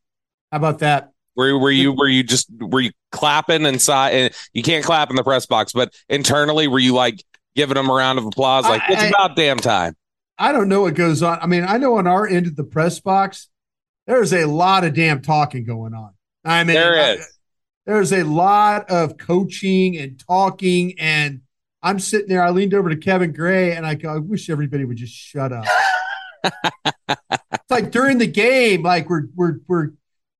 How 0.52 0.58
about 0.58 0.80
that? 0.80 1.12
Were, 1.34 1.58
were 1.58 1.70
you 1.70 1.92
were 1.92 2.06
you 2.08 2.22
just 2.22 2.48
were 2.60 2.80
you 2.80 2.90
clapping 3.10 3.64
inside? 3.64 4.34
You 4.52 4.62
can't 4.62 4.84
clap 4.84 5.08
in 5.10 5.16
the 5.16 5.24
press 5.24 5.46
box, 5.46 5.72
but 5.72 5.94
internally, 6.10 6.68
were 6.68 6.78
you 6.78 6.94
like 6.94 7.24
giving 7.54 7.74
them 7.74 7.88
a 7.88 7.92
round 7.94 8.18
of 8.18 8.26
applause? 8.26 8.64
Like 8.64 8.82
I- 8.82 8.92
it's 8.92 9.02
I- 9.02 9.08
about 9.08 9.34
damn 9.36 9.58
time. 9.58 9.96
I 10.38 10.52
don't 10.52 10.68
know 10.68 10.82
what 10.82 10.92
goes 10.94 11.22
on. 11.22 11.38
I 11.40 11.46
mean, 11.46 11.64
I 11.66 11.78
know 11.78 11.96
on 11.96 12.06
our 12.06 12.26
end 12.28 12.46
of 12.46 12.54
the 12.56 12.64
press 12.64 13.00
box, 13.00 13.48
there's 14.06 14.34
a 14.34 14.44
lot 14.44 14.84
of 14.84 14.92
damn 14.92 15.22
talking 15.22 15.64
going 15.64 15.94
on. 15.94 16.10
I 16.44 16.62
mean, 16.64 16.74
There 16.74 16.94
I- 17.00 17.12
is. 17.14 17.38
there's 17.86 18.12
a 18.12 18.22
lot 18.24 18.90
of 18.90 19.16
coaching 19.16 19.96
and 19.96 20.18
talking, 20.18 20.94
and 20.98 21.40
I'm 21.86 21.98
sitting 22.00 22.28
there. 22.28 22.42
I 22.42 22.50
leaned 22.50 22.74
over 22.74 22.90
to 22.90 22.96
Kevin 22.96 23.32
Gray, 23.32 23.76
and 23.76 23.86
I 23.86 23.94
go, 23.94 24.12
I 24.14 24.18
wish 24.18 24.50
everybody 24.50 24.84
would 24.84 24.96
just 24.96 25.14
shut 25.14 25.52
up. 25.52 25.64
it's 26.44 27.70
like 27.70 27.90
during 27.92 28.18
the 28.18 28.26
game, 28.26 28.82
like 28.82 29.08
we're 29.08 29.26
we're 29.34 29.58
we're 29.68 29.88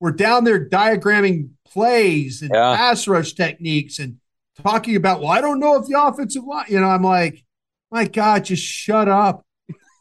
we're 0.01 0.11
down 0.13 0.45
there 0.45 0.69
diagramming 0.69 1.51
plays 1.69 2.43
and 2.43 2.51
Yeah. 2.53 2.77
pass 2.77 3.07
rush 3.07 3.35
techniques 3.35 3.99
and 3.99 4.17
talking 4.63 4.97
about. 4.97 5.21
Well, 5.21 5.31
I 5.31 5.41
don't 5.41 5.61
know 5.61 5.77
if 5.81 5.87
the 5.87 6.01
offensive 6.01 6.45
line. 6.45 6.67
You 6.69 6.81
know, 6.81 6.89
I'm 6.89 7.03
like, 7.03 7.45
my 7.91 8.07
God, 8.07 8.45
just 8.45 8.63
shut 8.65 9.09
up. 9.09 9.45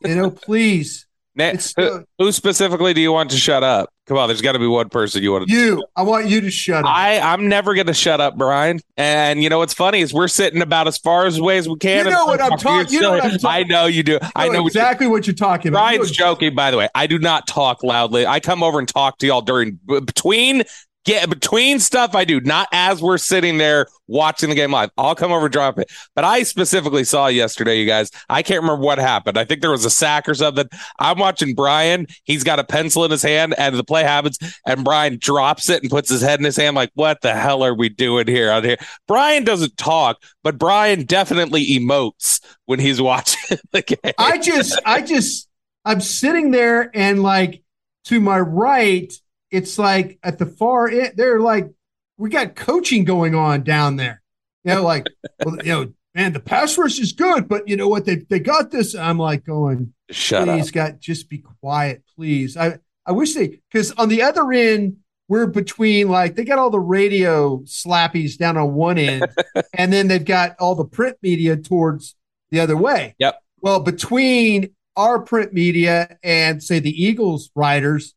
You 0.04 0.16
know, 0.16 0.32
please. 0.32 1.06
Na- 1.36 1.54
who, 1.78 2.06
who 2.18 2.32
specifically 2.32 2.94
do 2.94 3.02
you 3.02 3.12
want 3.12 3.30
to 3.32 3.38
shut 3.38 3.62
up? 3.64 3.90
Come 4.08 4.18
on, 4.18 4.28
there's 4.30 4.42
got 4.42 4.52
to 4.52 4.60
be 4.60 4.68
one 4.68 4.90
person 4.90 5.24
you 5.24 5.32
want 5.32 5.48
to. 5.48 5.54
You, 5.54 5.84
I 5.96 6.04
want 6.04 6.28
you 6.28 6.40
to 6.42 6.52
shut 6.52 6.84
up. 6.84 6.92
I 6.92 7.20
I'm 7.20 7.50
never 7.50 7.74
gonna 7.74 7.92
shut 7.94 8.22
up, 8.22 8.38
Brian. 8.38 8.80
And 8.98 9.42
you 9.42 9.50
know 9.50 9.58
what's 9.58 9.74
funny 9.74 10.02
is 10.02 10.14
we're 10.14 10.28
sitting 10.28 10.62
about 10.62 10.88
as 10.88 10.98
far 11.00 11.26
as 11.26 11.40
away 11.40 11.58
as 11.58 11.68
we 11.68 11.76
can. 11.78 12.06
You 12.06 12.12
know 12.12 12.26
what 12.26 12.40
I'm 12.40 12.58
talking- 12.60 12.94
you 12.94 13.02
know 13.02 13.12
what 13.14 13.24
I'm 13.24 13.38
still- 13.40 13.50
I 13.50 13.62
talking- 13.64 13.68
know 13.72 13.86
you 13.88 14.04
do. 14.04 14.20
I 14.36 14.46
know 14.50 14.62
what 14.62 14.74
you- 14.76 14.80
exactly 14.82 15.08
what 15.08 15.26
you're 15.26 15.34
talking 15.36 15.70
about. 15.70 15.80
Brian's 15.80 16.10
You- 16.10 16.16
joking, 16.16 16.54
by 16.54 16.70
the 16.70 16.78
way. 16.78 16.88
I 16.94 17.08
do 17.08 17.18
not 17.18 17.48
talk 17.48 17.84
loudly. 17.84 18.28
I 18.28 18.40
come 18.40 18.62
over 18.62 18.78
and 18.78 18.88
talk 18.88 19.18
to 19.20 19.28
y'all 19.28 19.42
during 19.42 19.80
between 19.88 20.64
get 21.06 21.30
between 21.30 21.80
stuff 21.80 22.16
I 22.16 22.26
do, 22.26 22.42
not 22.42 22.68
as 22.72 23.02
we're 23.02 23.18
sitting 23.18 23.58
there 23.58 23.88
watching 24.08 24.50
the 24.50 24.56
game 24.56 24.72
live. 24.72 24.90
I'll 24.98 25.16
come 25.16 25.32
over 25.32 25.48
drop 25.48 25.80
it. 25.80 25.92
But 26.16 26.26
I 26.26 26.44
specifically 26.44 27.04
saw 27.04 27.28
yesterday, 27.28 27.80
you 27.80 27.86
guys. 27.86 28.12
I 28.30 28.42
can't 28.42 28.62
remember 28.62 28.84
what 28.84 28.98
happened. 28.98 29.38
I 29.38 29.46
think 29.46 29.62
there 29.62 29.72
was 29.72 29.86
a 29.86 29.90
sack 29.90 30.28
or 30.28 30.34
something. 30.34 30.68
I'm 31.00 31.20
watching 31.20 31.56
Brian. 31.56 32.08
He's 32.24 32.44
got 32.44 32.60
a 32.60 32.64
pencil 32.64 33.06
in 33.06 33.12
his 33.12 33.22
hand, 33.22 33.56
and 33.58 33.76
the 33.76 33.84
play 33.84 34.04
happens, 34.04 34.38
and 34.66 34.84
Brian 34.84 35.18
drops 35.20 35.70
it 35.70 35.82
and 35.82 35.92
puts 35.92 36.10
his 36.10 36.22
head 36.22 36.40
in 36.40 36.46
his 36.46 36.58
hand, 36.58 36.76
like, 36.76 36.92
"What 36.96 37.22
the 37.22 37.34
hell 37.34 37.64
are 37.64 37.74
we 37.74 37.90
doing 37.90 38.28
here 38.28 38.50
out 38.50 38.64
here?" 38.64 38.78
Brian 39.08 39.44
doesn't 39.44 39.78
talk, 39.78 40.22
but 40.44 40.58
Brian 40.58 41.06
definitely 41.06 41.66
emotes 41.68 42.42
when 42.66 42.80
he's 42.80 43.02
watching 43.06 43.60
the 43.72 43.82
game. 43.82 44.14
I 44.18 44.38
just, 44.38 44.80
I 44.86 45.02
just, 45.02 45.48
I'm 45.84 46.02
sitting 46.02 46.52
there 46.52 46.90
and 46.94 47.22
like 47.22 47.62
to 48.06 48.20
my 48.20 48.40
right, 48.40 49.14
it's 49.56 49.80
like 49.80 50.20
at 50.24 50.38
the 50.38 50.46
far 50.46 50.88
end, 50.88 51.14
they're 51.16 51.40
like, 51.40 51.70
we 52.18 52.30
got 52.30 52.56
coaching 52.56 53.06
going 53.06 53.36
on 53.36 53.64
down 53.64 53.96
there. 53.96 54.22
You 54.64 54.76
know, 54.76 54.84
like, 54.84 55.08
well, 55.46 55.58
you 55.64 55.72
know, 55.72 55.94
man, 56.14 56.34
the 56.34 56.40
pass 56.40 56.78
rush 56.78 57.00
is 57.00 57.14
good, 57.14 57.48
but 57.48 57.68
you 57.68 57.78
know 57.78 57.88
what? 57.88 58.06
They 58.06 58.18
they 58.18 58.40
got 58.40 58.72
this. 58.72 58.96
I'm 58.96 59.18
like 59.18 59.46
going, 59.46 59.94
Shut 60.10 60.48
please, 60.48 60.68
up. 60.70 60.74
God, 60.74 60.98
just 61.00 61.30
be 61.30 61.40
quiet, 61.62 62.04
please. 62.16 62.58
I 62.58 62.80
I 63.06 63.12
wish 63.12 63.34
they 63.34 63.62
because 63.72 63.92
on 63.92 64.10
the 64.10 64.24
other 64.24 64.52
end 64.52 64.98
we're 65.28 65.48
between 65.48 66.10
like 66.10 66.36
they 66.36 66.44
got 66.44 66.60
all 66.60 66.70
the 66.70 66.80
radio 66.80 67.60
slappies 67.60 68.38
down 68.38 68.58
on 68.58 68.74
one 68.74 68.98
end, 68.98 69.26
and 69.74 69.92
then 69.92 70.08
they've 70.08 70.26
got 70.26 70.56
all 70.60 70.76
the 70.76 70.86
print 70.86 71.18
media 71.22 71.58
towards 71.58 72.16
the 72.52 72.60
other 72.60 72.78
way. 72.78 73.16
Yep. 73.20 73.42
Well, 73.62 73.80
between 73.80 74.72
our 74.96 75.20
print 75.20 75.54
media 75.54 76.18
and 76.24 76.64
say 76.64 76.80
the 76.80 77.04
Eagles 77.04 77.50
writers, 77.56 78.14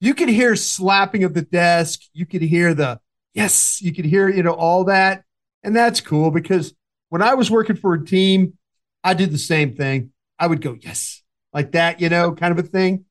you 0.00 0.14
could 0.14 0.28
hear 0.28 0.56
slapping 0.56 1.24
of 1.24 1.34
the 1.34 1.42
desk. 1.42 2.00
You 2.12 2.26
could 2.26 2.42
hear 2.42 2.74
the 2.74 3.00
yes. 3.34 3.80
You 3.80 3.94
could 3.94 4.04
hear 4.04 4.28
you 4.28 4.42
know 4.42 4.52
all 4.54 4.84
that, 4.84 5.24
and 5.62 5.74
that's 5.74 6.00
cool 6.00 6.30
because 6.30 6.74
when 7.08 7.22
I 7.22 7.34
was 7.34 7.50
working 7.50 7.76
for 7.76 7.94
a 7.94 8.04
team, 8.04 8.58
I 9.04 9.14
did 9.14 9.30
the 9.30 9.38
same 9.38 9.74
thing. 9.74 10.10
I 10.38 10.46
would 10.46 10.60
go 10.60 10.76
yes 10.80 11.22
like 11.56 11.72
that, 11.72 12.00
you 12.02 12.10
know, 12.10 12.32
kind 12.32 12.52
of 12.52 12.62
a 12.62 12.68
thing. 12.68 13.06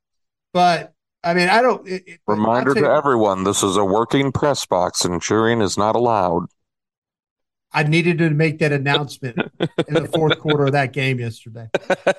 But 0.54 0.94
I 1.24 1.34
mean, 1.34 1.50
I 1.50 1.62
don't. 1.63 1.86
It, 1.88 2.04
it- 2.08 2.20
Reminder 2.27 2.75
to 2.75 2.88
everyone 2.88 3.44
this 3.44 3.63
is 3.63 3.75
a 3.75 3.84
working 3.84 4.32
press 4.32 4.65
box 4.65 5.04
and 5.04 5.22
cheering 5.22 5.62
is 5.62 5.77
not 5.77 5.96
allowed. 5.96 6.46
I 7.74 7.84
needed 7.84 8.20
to 8.20 8.30
make 8.30 8.60
that 8.60 8.72
announcement 8.72 9.38
in 9.60 9.94
the 9.96 10.08
fourth 10.13 10.39
quarter 10.39 10.68
of 10.68 10.72
that 10.74 10.94
game 10.94 11.20
yesterday. 11.20 11.68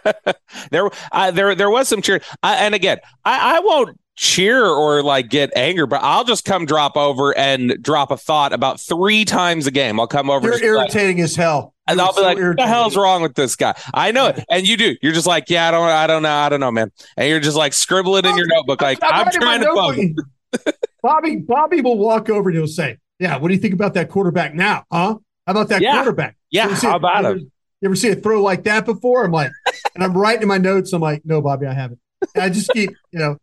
there, 0.71 0.91
uh, 1.13 1.31
there, 1.31 1.55
there 1.55 1.71
was 1.71 1.89
some 1.89 2.03
cheer. 2.03 2.21
I, 2.43 2.57
and 2.57 2.75
again, 2.75 2.99
I, 3.25 3.57
I 3.57 3.61
won't 3.61 3.99
cheer 4.17 4.65
or 4.67 5.03
like 5.03 5.29
get 5.29 5.53
angry, 5.57 5.87
but 5.87 6.01
I'll 6.03 6.25
just 6.25 6.45
come 6.45 6.67
drop 6.67 6.97
over 6.97 7.37
and 7.37 7.77
drop 7.83 8.11
a 8.11 8.17
thought 8.17 8.53
about 8.53 8.81
three 8.81 9.25
times 9.25 9.67
a 9.67 9.71
game. 9.71 10.01
I'll 10.01 10.07
come 10.07 10.31
over 10.31 10.47
You're 10.49 10.59
just 10.59 10.65
like- 10.65 10.95
irritating 10.95 11.21
as 11.21 11.37
hell. 11.37 11.75
and 11.87 11.99
You're 11.99 12.07
I'll 12.07 12.13
be 12.13 12.17
so 12.17 12.23
like, 12.23 12.39
"What 12.39 12.57
the 12.57 12.67
hell's 12.67 12.97
wrong 12.97 13.23
with 13.23 13.35
this 13.35 13.55
guy?" 13.57 13.75
I 13.95 14.11
know 14.11 14.27
it, 14.29 14.45
and 14.51 14.67
you 14.67 14.77
do. 14.77 14.97
You're 15.03 15.13
just 15.13 15.27
like, 15.27 15.49
"Yeah, 15.51 15.69
I 15.69 15.71
don't, 15.71 15.89
I 15.89 16.07
don't 16.07 16.23
know, 16.23 16.33
I 16.33 16.49
don't 16.49 16.61
know, 16.61 16.73
man." 16.73 16.91
And 17.17 17.29
you're 17.29 17.41
just 17.41 17.57
like 17.57 17.73
scribbling 17.73 18.25
in 18.25 18.37
your 18.37 18.47
notebook, 18.49 18.81
like, 18.83 18.99
I'm 19.03 19.27
"I'm 19.27 19.33
trying 19.33 19.61
to 19.61 19.67
fumble." 19.67 19.93
notebook. 19.93 20.75
Bobby, 21.03 21.37
Bobby 21.37 21.81
will 21.83 21.99
walk 21.99 22.29
over 22.31 22.49
and 22.49 22.59
he'll 22.59 22.67
say, 22.67 22.99
"Yeah, 23.21 23.37
what 23.37 23.49
do 23.49 23.55
you 23.55 23.61
think 23.61 23.75
about 23.75 23.95
that 23.95 24.09
quarterback 24.09 24.55
now? 24.55 24.85
Huh? 24.91 25.17
How 25.47 25.51
about 25.53 25.69
that 25.69 25.81
Yeah. 25.83 25.93
quarterback? 25.95 26.37
Yeah, 26.51 26.65
You 26.65 26.71
ever 26.71 26.81
see 26.81 26.87
how 26.89 26.95
a- 26.95 26.97
about 26.97 27.25
him? 27.25 27.53
You 27.83 27.89
ever 27.89 27.95
see 27.95 28.09
a 28.09 28.17
throw 28.17 28.43
like 28.43 28.65
that 28.65 28.85
before? 28.87 29.25
I'm 29.25 29.31
like, 29.33 29.53
and 29.95 30.03
I'm 30.03 30.17
writing 30.17 30.43
in 30.43 30.49
my 30.49 30.59
notes. 30.59 30.93
I'm 30.95 31.03
like, 31.03 31.23
no, 31.27 31.41
Bobby, 31.43 31.67
I 31.67 31.75
haven't. 31.75 32.01
And 32.35 32.43
I 32.43 32.49
just 32.49 32.71
keep, 32.71 32.91
you 33.13 33.19
know, 33.19 33.37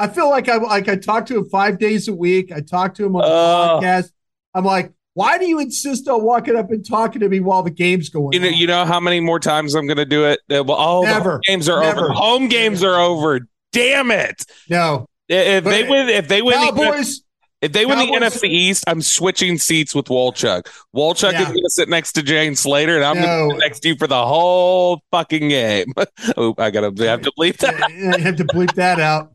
I 0.00 0.08
feel 0.08 0.30
like 0.30 0.48
I 0.48 0.56
like 0.56 0.88
I 0.88 0.96
talk 0.96 1.26
to 1.26 1.36
him 1.38 1.44
five 1.50 1.78
days 1.78 2.08
a 2.08 2.14
week. 2.14 2.50
I 2.52 2.60
talk 2.60 2.94
to 2.94 3.04
him 3.04 3.14
on 3.16 3.22
the 3.22 3.28
Oh. 3.28 3.80
podcast. 3.82 4.10
I'm 4.54 4.64
like, 4.64 4.92
why 5.14 5.38
do 5.38 5.46
you 5.46 5.58
insist 5.60 6.08
on 6.08 6.22
walking 6.22 6.56
up 6.56 6.70
and 6.70 6.84
talking 6.88 7.20
to 7.20 7.28
me 7.28 7.40
while 7.40 7.62
the 7.62 7.70
game's 7.70 8.08
going? 8.08 8.32
You 8.32 8.40
know, 8.40 8.48
on? 8.48 8.54
you 8.54 8.66
know 8.66 8.84
how 8.84 8.98
many 9.00 9.20
more 9.20 9.38
times 9.40 9.74
I'm 9.74 9.86
going 9.86 9.96
to 9.98 10.04
do 10.06 10.24
it? 10.24 10.40
Uh, 10.50 10.64
Well, 10.64 11.02
the 11.02 11.08
Never. 11.08 11.40
games 11.46 11.68
are 11.68 11.80
Never. 11.82 12.06
over. 12.06 12.12
Home 12.14 12.48
games 12.48 12.82
are 12.82 12.96
over. 12.98 13.40
Damn 13.72 14.10
it! 14.10 14.44
no, 14.68 15.06
If 15.28 15.62
they 15.64 15.88
win, 15.88 16.08
if 16.08 16.26
they 16.28 16.42
win, 16.42 16.58
the, 16.74 17.20
if 17.62 17.72
they 17.72 17.84
win 17.86 17.98
the 17.98 18.06
NFC 18.06 18.48
East, 18.48 18.82
I'm 18.88 19.02
switching 19.02 19.58
seats 19.58 19.94
with 19.94 20.06
Wolchuk. 20.06 20.66
Wolchuk 20.96 21.32
Yeah. 21.32 21.42
is 21.42 21.46
going 21.48 21.62
to 21.62 21.70
sit 21.70 21.88
next 21.88 22.12
to 22.12 22.22
Jane 22.22 22.56
Slater, 22.56 22.96
and 22.96 23.04
I'm 23.04 23.16
going 23.16 23.50
to 23.50 23.54
sit 23.54 23.60
next 23.60 23.80
to 23.80 23.88
you 23.88 23.96
for 23.96 24.06
the 24.08 24.24
whole 24.26 25.02
fucking 25.12 25.48
game. 25.50 25.92
oh, 26.36 26.54
I 26.58 26.70
gotta 26.70 26.86
have 27.04 27.20
to 27.22 27.32
bleep 27.38 27.58
that. 27.58 27.92
you 27.92 28.10
have 28.24 28.36
to 28.36 28.44
bleep 28.44 28.74
that 28.74 28.98
out. 28.98 29.32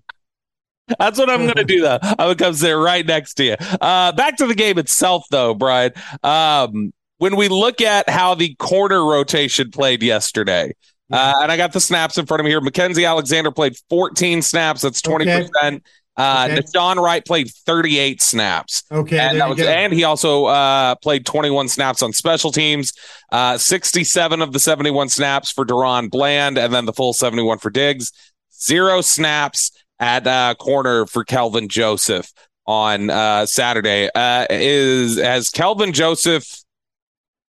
That's 0.99 1.17
what 1.17 1.29
I'm 1.29 1.41
going 1.41 1.55
to 1.55 1.63
do, 1.63 1.81
though. 1.81 1.99
I 2.01 2.27
would 2.27 2.37
come 2.37 2.53
sit 2.53 2.71
right 2.71 3.05
next 3.05 3.35
to 3.35 3.43
you. 3.43 3.55
Uh, 3.81 4.11
back 4.11 4.37
to 4.37 4.47
the 4.47 4.55
game 4.55 4.77
itself, 4.77 5.25
though, 5.31 5.53
Brian. 5.53 5.91
Um, 6.23 6.93
when 7.17 7.35
we 7.35 7.47
look 7.47 7.81
at 7.81 8.09
how 8.09 8.35
the 8.35 8.55
corner 8.55 9.03
rotation 9.03 9.71
played 9.71 10.03
yesterday, 10.03 10.73
uh, 11.11 11.33
and 11.41 11.51
I 11.51 11.57
got 11.57 11.71
the 11.73 11.79
snaps 11.79 12.17
in 12.17 12.25
front 12.25 12.41
of 12.41 12.45
me 12.45 12.51
here. 12.51 12.61
Mackensie 12.61 13.07
Alexander 13.07 13.51
played 13.51 13.75
14 13.89 14.41
snaps. 14.41 14.81
That's 14.81 15.01
20%. 15.01 15.81
Uh, 16.17 16.47
Okay. 16.49 16.61
Nahshon 16.61 16.95
Wright 16.95 17.25
played 17.25 17.49
38 17.49 18.21
snaps. 18.21 18.83
Okay, 18.89 19.19
and, 19.19 19.37
was, 19.49 19.59
and 19.59 19.91
he 19.91 20.05
also 20.05 20.45
uh, 20.45 20.95
played 20.95 21.25
21 21.25 21.67
snaps 21.67 22.01
on 22.01 22.13
special 22.13 22.53
teams, 22.53 22.93
uh, 23.33 23.57
67 23.57 24.41
of 24.41 24.53
the 24.53 24.59
71 24.59 25.09
snaps 25.09 25.51
for 25.51 25.65
DaRon 25.65 26.09
Bland, 26.09 26.57
and 26.57 26.73
then 26.73 26.85
the 26.85 26.93
full 26.93 27.11
71 27.11 27.57
for 27.57 27.69
Diggs. 27.69 28.13
Zero 28.53 29.01
snaps 29.01 29.71
at 29.99 30.27
uh, 30.27 30.55
corner 30.55 31.05
for 31.05 31.23
Kelvin 31.23 31.69
Joseph 31.69 32.31
on 32.65 33.09
uh, 33.09 33.45
Saturday. 33.45 34.09
Uh, 34.13 34.45
is 34.49 35.17
has 35.17 35.49
Kelvin 35.49 35.93
Joseph 35.93 36.45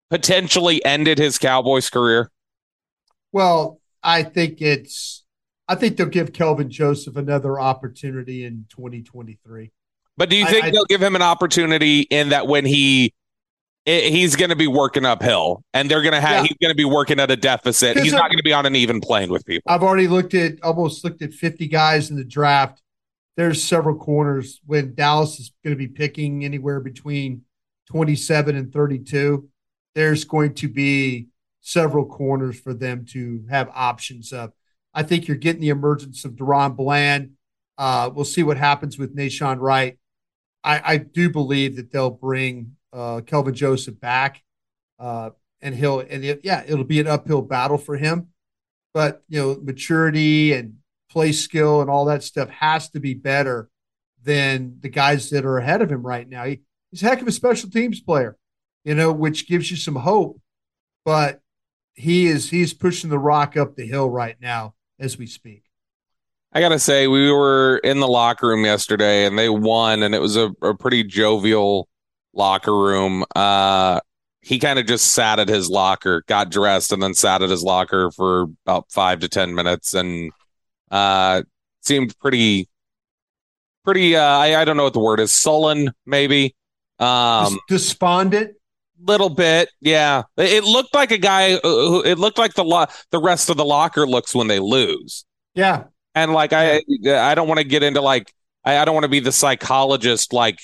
potentially 0.09 0.83
ended 0.85 1.17
his 1.17 1.37
Cowboys 1.37 1.89
career? 1.89 2.31
Well, 3.31 3.79
I 4.03 4.23
think 4.23 4.61
it's. 4.61 5.23
I 5.67 5.75
think 5.75 5.95
they'll 5.95 6.07
give 6.07 6.33
Kelvin 6.33 6.69
Joseph 6.69 7.15
another 7.15 7.57
opportunity 7.59 8.43
in 8.43 8.65
2023. 8.69 9.71
But 10.17 10.29
do 10.29 10.35
you 10.35 10.45
I- 10.45 10.49
think 10.51 10.65
I- 10.65 10.69
they'll 10.71 10.85
give 10.85 11.01
him 11.01 11.15
an 11.15 11.21
opportunity 11.21 12.01
in 12.01 12.29
that 12.29 12.47
when 12.47 12.65
he 12.65 13.13
i- 13.91 14.09
he's 14.09 14.35
going 14.35 14.49
to 14.49 14.55
be 14.55 14.67
working 14.67 15.05
uphill 15.05 15.63
and 15.73 15.89
they're 15.89 16.01
going 16.01 16.13
to 16.13 16.21
have 16.21 16.31
Yeah. 16.31 16.41
he's 16.43 16.57
going 16.61 16.71
to 16.71 16.75
be 16.77 16.85
working 16.85 17.19
at 17.19 17.29
a 17.31 17.35
deficit. 17.35 17.97
He's 17.99 18.11
not 18.13 18.29
going 18.29 18.37
to 18.37 18.43
be 18.43 18.53
on 18.53 18.65
an 18.65 18.75
even 18.75 19.01
plane 19.01 19.29
with 19.31 19.45
people. 19.45 19.71
I've 19.71 19.83
already 19.83 20.07
looked 20.07 20.33
at 20.33 20.61
almost 20.63 21.03
looked 21.03 21.21
at 21.21 21.33
50 21.33 21.67
guys 21.67 22.09
in 22.09 22.15
the 22.17 22.23
draft. 22.23 22.81
There's 23.37 23.63
several 23.63 23.95
corners 23.95 24.59
when 24.65 24.93
Dallas 24.93 25.39
is 25.39 25.51
going 25.63 25.73
to 25.75 25.77
be 25.77 25.87
picking 25.87 26.43
anywhere 26.45 26.79
between 26.79 27.43
27 27.89 28.55
and 28.55 28.71
32. 28.71 29.47
There's 29.95 30.23
going 30.23 30.53
to 30.55 30.67
be 30.69 31.27
several 31.61 32.05
corners 32.05 32.59
for 32.59 32.73
them 32.73 33.05
to 33.11 33.43
have 33.49 33.69
options 33.73 34.31
of. 34.33 34.51
I 34.93 35.03
think 35.03 35.27
you're 35.27 35.37
getting 35.37 35.61
the 35.61 35.69
emergence 35.69 36.25
of 36.25 36.33
DaRon 36.33 36.75
Bland. 36.75 37.31
Uh, 37.77 38.09
we'll 38.13 38.25
see 38.25 38.43
what 38.43 38.57
happens 38.57 38.97
with 38.97 39.15
Nahshon 39.15 39.59
Wright. 39.59 39.97
I, 40.63 40.81
I 40.93 40.97
do 40.97 41.29
believe 41.29 41.77
that 41.77 41.91
they'll 41.91 42.09
bring 42.11 42.75
uh, 42.93 43.21
Kelvin 43.21 43.53
Joseph 43.53 43.99
back. 43.99 44.41
Uh, 44.99 45.31
and 45.61 45.75
he'll 45.75 45.99
and 45.99 46.23
it, 46.23 46.41
yeah, 46.43 46.63
it'll 46.67 46.83
be 46.83 46.99
an 46.99 47.07
uphill 47.07 47.41
battle 47.41 47.77
for 47.77 47.97
him. 47.97 48.27
But 48.93 49.23
you 49.29 49.39
know, 49.39 49.59
maturity 49.61 50.53
and 50.53 50.77
play 51.09 51.31
skill 51.31 51.81
and 51.81 51.89
all 51.89 52.05
that 52.05 52.23
stuff 52.23 52.49
has 52.49 52.89
to 52.91 52.99
be 52.99 53.13
better 53.13 53.69
than 54.23 54.77
the 54.79 54.89
guys 54.89 55.29
that 55.29 55.45
are 55.45 55.57
ahead 55.57 55.81
of 55.81 55.91
him 55.91 56.03
right 56.03 56.27
now. 56.27 56.45
He, 56.45 56.61
he's 56.89 57.03
a 57.03 57.07
heck 57.07 57.21
of 57.21 57.27
a 57.27 57.31
special 57.31 57.69
teams 57.69 57.99
player, 57.99 58.37
you 58.83 58.95
know, 58.95 59.11
which 59.11 59.47
gives 59.47 59.69
you 59.71 59.77
some 59.77 59.95
hope. 59.95 60.39
But 61.05 61.41
he 61.93 62.27
is 62.27 62.49
he's 62.49 62.73
pushing 62.73 63.09
the 63.09 63.19
rock 63.19 63.57
up 63.57 63.75
the 63.75 63.85
hill 63.85 64.09
right 64.09 64.35
now 64.39 64.75
as 64.99 65.17
we 65.17 65.27
speak. 65.27 65.63
I 66.53 66.59
gotta 66.59 66.79
say, 66.79 67.07
we 67.07 67.31
were 67.31 67.77
in 67.77 68.01
the 68.01 68.07
locker 68.07 68.47
room 68.47 68.65
yesterday, 68.65 69.25
and 69.25 69.39
they 69.39 69.47
won, 69.47 70.03
and 70.03 70.13
it 70.13 70.19
was 70.19 70.35
a, 70.35 70.51
a 70.61 70.75
pretty 70.75 71.03
jovial 71.03 71.87
locker 72.33 72.75
room. 72.75 73.23
Uh, 73.35 73.99
he 74.41 74.57
kind 74.59 74.79
of 74.79 74.87
just 74.87 75.13
sat 75.13 75.39
at 75.39 75.47
his 75.47 75.69
locker, 75.69 76.23
got 76.27 76.49
dressed, 76.49 76.91
and 76.91 77.01
then 77.01 77.13
sat 77.13 77.41
at 77.41 77.49
his 77.49 77.63
locker 77.63 78.11
for 78.11 78.47
about 78.65 78.91
five 78.91 79.19
to 79.19 79.29
ten 79.29 79.53
minutes, 79.53 79.93
and 79.93 80.31
uh, 80.89 81.43
seemed 81.81 82.17
pretty, 82.19 82.67
pretty. 83.83 84.15
Uh, 84.15 84.23
I, 84.23 84.61
I 84.61 84.65
don't 84.65 84.77
know 84.77 84.83
what 84.83 84.93
the 84.93 84.99
word 84.99 85.19
is, 85.19 85.31
sullen, 85.31 85.91
maybe. 86.05 86.55
Um, 86.99 87.59
despondent 87.67 88.53
little 89.03 89.29
bit 89.29 89.69
yeah 89.79 90.23
it 90.37 90.63
looked 90.63 90.93
like 90.93 91.11
a 91.11 91.17
guy 91.17 91.57
who 91.57 92.03
it 92.03 92.19
looked 92.19 92.37
like 92.37 92.53
the 92.53 92.63
lo- 92.63 92.85
the 93.09 93.19
rest 93.19 93.49
of 93.49 93.57
the 93.57 93.65
locker 93.65 94.05
looks 94.05 94.35
when 94.35 94.47
they 94.47 94.59
lose 94.59 95.25
yeah 95.55 95.85
and 96.13 96.33
like 96.33 96.53
i 96.53 96.83
i 97.07 97.33
don't 97.33 97.47
want 97.47 97.57
to 97.57 97.63
get 97.63 97.83
into 97.83 98.01
like 98.01 98.31
i, 98.63 98.77
I 98.77 98.85
don't 98.85 98.93
want 98.93 99.05
to 99.05 99.09
be 99.09 99.19
the 99.19 99.31
psychologist 99.31 100.33
like 100.33 100.59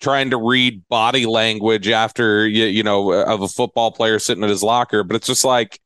trying 0.00 0.30
to 0.30 0.36
read 0.36 0.86
body 0.88 1.26
language 1.26 1.88
after 1.88 2.46
you, 2.46 2.64
you 2.64 2.82
know 2.82 3.12
of 3.12 3.42
a 3.42 3.48
football 3.48 3.90
player 3.90 4.18
sitting 4.18 4.44
at 4.44 4.50
his 4.50 4.62
locker 4.62 5.02
but 5.02 5.16
it's 5.16 5.26
just 5.26 5.44
like 5.44 5.80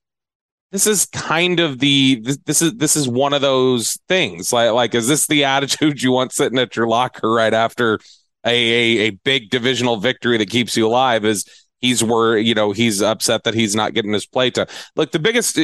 this 0.72 0.86
is 0.86 1.04
kind 1.06 1.60
of 1.60 1.78
the 1.78 2.24
this, 2.46 2.62
is 2.62 2.74
this 2.74 2.96
is 2.96 3.06
one 3.06 3.34
of 3.34 3.42
those 3.42 3.98
things. 4.08 4.52
Like 4.52 4.72
like 4.72 4.94
is 4.94 5.06
this 5.06 5.26
the 5.26 5.44
attitude 5.56 6.02
you 6.02 6.10
want 6.10 6.32
sitting 6.32 6.58
at 6.58 6.74
your 6.74 6.88
locker 6.88 7.30
right 7.30 7.54
after 7.54 8.00
a, 8.44 8.50
a, 8.50 9.06
a 9.06 9.10
big 9.10 9.50
divisional 9.50 9.98
victory 9.98 10.38
that 10.38 10.50
keeps 10.50 10.76
you 10.76 10.86
alive 10.86 11.24
is 11.24 11.44
he's 11.80 12.02
where 12.02 12.38
you 12.38 12.54
know 12.54 12.72
he's 12.72 13.02
upset 13.02 13.44
that 13.44 13.54
he's 13.54 13.76
not 13.76 13.92
getting 13.94 14.12
his 14.12 14.26
play 14.26 14.50
time. 14.50 14.66
Look 14.96 15.12
the 15.12 15.18
biggest 15.18 15.60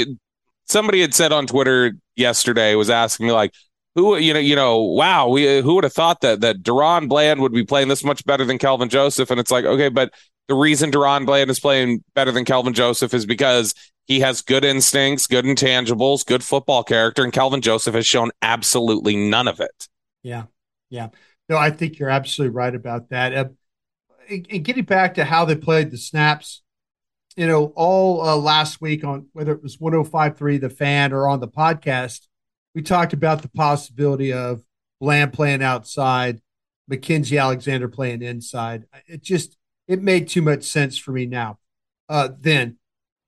somebody 0.66 1.00
had 1.00 1.14
said 1.14 1.32
on 1.32 1.46
twitter 1.46 1.92
yesterday 2.14 2.74
was 2.74 2.90
asking 2.90 3.26
me 3.26 3.32
like 3.32 3.54
who 3.98 4.16
you 4.16 4.32
know 4.32 4.40
you 4.40 4.54
know 4.54 4.80
wow 4.80 5.28
we 5.28 5.60
who 5.60 5.74
would 5.74 5.84
have 5.84 5.92
thought 5.92 6.20
that 6.20 6.40
that 6.40 6.62
DaRon 6.62 7.08
Bland 7.08 7.40
would 7.40 7.52
be 7.52 7.64
playing 7.64 7.88
this 7.88 8.04
much 8.04 8.24
better 8.24 8.44
than 8.44 8.58
Kelvin 8.58 8.88
Joseph 8.88 9.30
and 9.30 9.40
it's 9.40 9.50
like 9.50 9.64
okay 9.64 9.88
but 9.88 10.12
the 10.48 10.54
reason 10.54 10.90
DaRon 10.90 11.26
Bland 11.26 11.50
is 11.50 11.60
playing 11.60 12.02
better 12.14 12.32
than 12.32 12.44
Kelvin 12.44 12.74
Joseph 12.74 13.12
is 13.12 13.26
because 13.26 13.74
he 14.06 14.20
has 14.20 14.40
good 14.40 14.64
instincts, 14.64 15.26
good 15.26 15.44
intangibles, 15.44 16.24
good 16.24 16.42
football 16.42 16.82
character, 16.82 17.22
and 17.22 17.32
Kelvin 17.32 17.60
Joseph 17.60 17.94
has 17.94 18.06
shown 18.06 18.30
absolutely 18.40 19.14
none 19.14 19.46
of 19.46 19.60
it. 19.60 19.88
Yeah, 20.22 20.44
yeah. 20.88 21.08
No, 21.50 21.58
I 21.58 21.70
think 21.70 21.98
you're 21.98 22.08
absolutely 22.08 22.56
right 22.56 22.74
about 22.74 23.10
that. 23.10 23.34
Uh, 23.34 23.44
and 24.30 24.64
getting 24.64 24.84
back 24.84 25.14
to 25.14 25.24
how 25.24 25.44
they 25.44 25.56
played 25.56 25.90
the 25.90 25.98
snaps, 25.98 26.62
you 27.36 27.46
know, 27.46 27.72
all 27.76 28.22
uh, 28.22 28.36
last 28.36 28.80
week 28.80 29.04
on 29.04 29.26
whether 29.34 29.52
it 29.52 29.62
was 29.62 29.76
105.3 29.76 30.60
The 30.60 30.70
Fan 30.70 31.12
or 31.12 31.28
on 31.28 31.40
the 31.40 31.48
podcast, 31.48 32.27
we 32.78 32.82
talked 32.82 33.12
about 33.12 33.42
the 33.42 33.48
possibility 33.48 34.32
of 34.32 34.62
Bland 35.00 35.32
playing 35.32 35.64
outside, 35.64 36.40
Mackensie 36.88 37.42
Alexander 37.42 37.88
playing 37.88 38.22
inside. 38.22 38.84
It 39.08 39.20
just 39.20 39.56
it 39.88 40.00
made 40.00 40.28
too 40.28 40.42
much 40.42 40.62
sense 40.62 40.96
for 40.96 41.10
me 41.10 41.26
now. 41.26 41.58
Uh, 42.08 42.28
then 42.38 42.78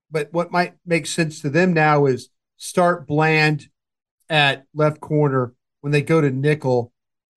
but 0.08 0.32
what 0.32 0.52
might 0.52 0.74
make 0.86 1.04
sense 1.04 1.40
to 1.40 1.50
them 1.50 1.72
now 1.72 2.06
is 2.06 2.28
start 2.58 3.08
Bland 3.08 3.66
at 4.28 4.66
left 4.72 5.00
corner 5.00 5.52
when 5.80 5.90
they 5.90 6.02
go 6.02 6.20
to 6.20 6.30
nickel, 6.30 6.92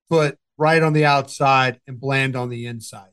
put 0.08 0.38
right 0.56 0.84
on 0.84 0.92
the 0.92 1.04
outside 1.04 1.80
and 1.88 1.98
Bland 1.98 2.36
on 2.36 2.48
the 2.48 2.68
inside. 2.68 3.10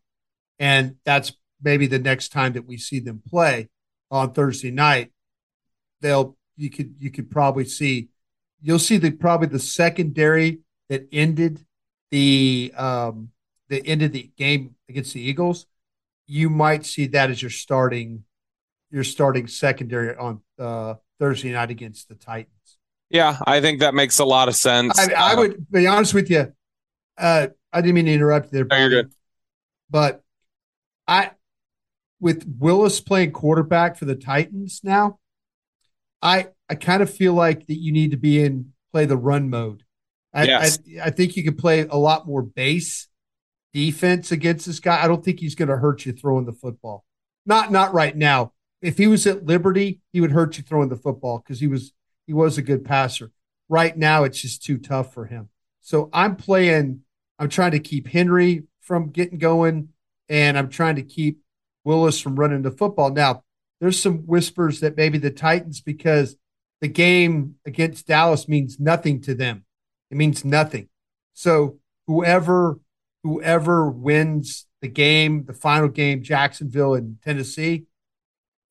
And 0.60 0.98
that's 1.06 1.34
maybe 1.60 1.88
the 1.88 1.98
next 1.98 2.30
time 2.30 2.54
that 2.54 2.68
we 2.68 2.78
see 2.78 3.00
them 3.00 3.24
play 3.28 3.70
on 4.12 4.34
Thursday 4.34 4.70
night. 4.70 5.12
They'll 6.02 6.38
you 6.56 6.70
could 6.70 6.94
you 7.00 7.10
could 7.10 7.32
probably 7.32 7.66
see 7.66 8.11
you'll 8.62 8.80
see 8.80 8.98
the 8.98 9.12
probably 9.12 9.48
the 9.48 9.60
secondary 9.60 10.60
that 10.90 11.08
ended 11.12 11.66
the 12.12 12.74
um 12.78 13.30
the 13.70 13.86
end 13.88 14.02
of 14.02 14.12
the 14.12 14.30
game 14.38 14.76
against 14.90 15.14
the 15.14 15.22
Eagles. 15.22 15.66
You 16.28 16.50
might 16.50 16.86
see 16.86 17.08
that 17.08 17.30
as 17.30 17.42
your 17.42 17.52
starting 17.52 18.24
your 18.92 19.04
starting 19.04 19.48
secondary 19.48 20.16
on 20.16 20.42
uh, 20.60 20.96
Thursday 21.20 21.52
night 21.52 21.72
against 21.72 22.10
the 22.10 22.16
Titans. 22.16 22.78
Yeah, 23.10 23.38
I 23.46 23.62
think 23.62 23.80
that 23.80 23.94
makes 23.94 24.20
a 24.20 24.26
lot 24.26 24.48
of 24.48 24.56
sense. 24.56 24.98
I, 25.00 25.14
I 25.14 25.36
would 25.36 25.70
be 25.70 25.88
honest 25.88 26.14
with 26.14 26.30
you. 26.30 26.54
Uh, 27.18 27.48
I 27.74 27.82
didn't 27.82 27.96
mean 27.96 28.06
to 28.06 28.14
interrupt 28.14 28.52
there. 28.52 28.66
No, 28.66 28.78
you're 28.78 28.90
good. 28.90 29.12
But 29.90 30.24
I, 31.08 31.32
with 32.20 32.46
Willis 32.60 33.02
playing 33.02 33.32
quarterback 33.32 33.98
for 33.98 34.06
the 34.06 34.16
Titans 34.16 34.82
now, 34.84 35.20
I 36.22 36.48
I 36.72 36.76
kind 36.76 37.02
of 37.04 37.14
feel 37.14 37.34
like 37.34 37.68
that 37.68 37.76
you 37.76 37.92
need 37.92 38.12
to 38.12 38.18
be 38.18 38.44
in 38.44 38.74
play 38.92 39.06
the 39.06 39.18
run 39.18 39.50
mode. 39.50 39.84
I, 40.34 40.44
yes. 40.46 40.80
I, 40.98 41.08
I 41.08 41.10
think 41.10 41.36
you 41.36 41.44
could 41.44 41.58
play 41.58 41.82
a 41.82 41.98
lot 41.98 42.26
more 42.26 42.42
base 42.42 43.08
defense 43.74 44.32
against 44.32 44.66
this 44.66 44.80
guy. 44.80 45.04
I 45.04 45.08
don't 45.08 45.24
think 45.24 45.40
he's 45.40 45.56
going 45.56 45.70
to 45.70 45.78
hurt 45.78 46.06
you 46.06 46.14
throwing 46.14 46.46
the 46.46 46.54
football. 46.54 47.06
Not 47.46 47.72
not 47.72 47.94
right 47.94 48.16
now 48.16 48.54
if 48.82 48.98
he 48.98 49.08
was 49.08 49.28
at 49.28 49.46
Liberty, 49.46 50.02
he 50.12 50.22
would 50.22 50.32
hurt 50.32 50.58
you 50.58 50.64
throwing 50.64 50.90
the 50.90 50.96
football 50.96 51.40
because 51.40 51.60
he 51.60 51.68
was 51.68 51.94
he 52.26 52.34
was 52.34 52.58
a 52.58 52.62
good 52.62 52.84
passer. 52.84 53.32
Right 53.70 53.96
now, 53.96 54.24
it's 54.24 54.42
just 54.42 54.64
too 54.64 54.78
tough 54.78 55.14
for 55.14 55.26
him. 55.26 55.50
So 55.82 56.10
I'm 56.12 56.36
playing. 56.36 57.02
I'm 57.40 57.50
trying 57.50 57.72
to 57.72 57.80
keep 57.80 58.08
Henry 58.08 58.64
from 58.82 59.10
getting 59.10 59.38
going, 59.38 59.90
and 60.30 60.58
I'm 60.58 60.70
trying 60.70 60.96
to 60.96 61.04
keep 61.04 61.40
Willis 61.84 62.20
from 62.20 62.36
running 62.36 62.64
the 62.64 62.72
football. 62.72 63.12
Now, 63.12 63.44
there's 63.80 64.02
some 64.02 64.20
whispers 64.20 64.80
that 64.82 64.98
maybe 64.98 65.18
the 65.18 65.32
Titans, 65.32 65.82
because 65.82 66.36
the 66.82 66.88
game 66.88 67.56
against 67.66 68.08
Dallas 68.08 68.48
means 68.48 68.80
nothing 68.80 69.22
to 69.22 69.36
them. 69.36 69.66
It 70.10 70.18
means 70.18 70.44
nothing. 70.44 70.90
So 71.34 71.78
whoever 72.08 72.80
whoever 73.24 73.90
wins 73.90 74.66
the 74.82 74.88
game, 74.88 75.46
the 75.46 75.54
final 75.54 75.88
game, 75.88 76.24
Jacksonville 76.24 76.96
and 76.96 77.22
Tennessee, 77.22 77.86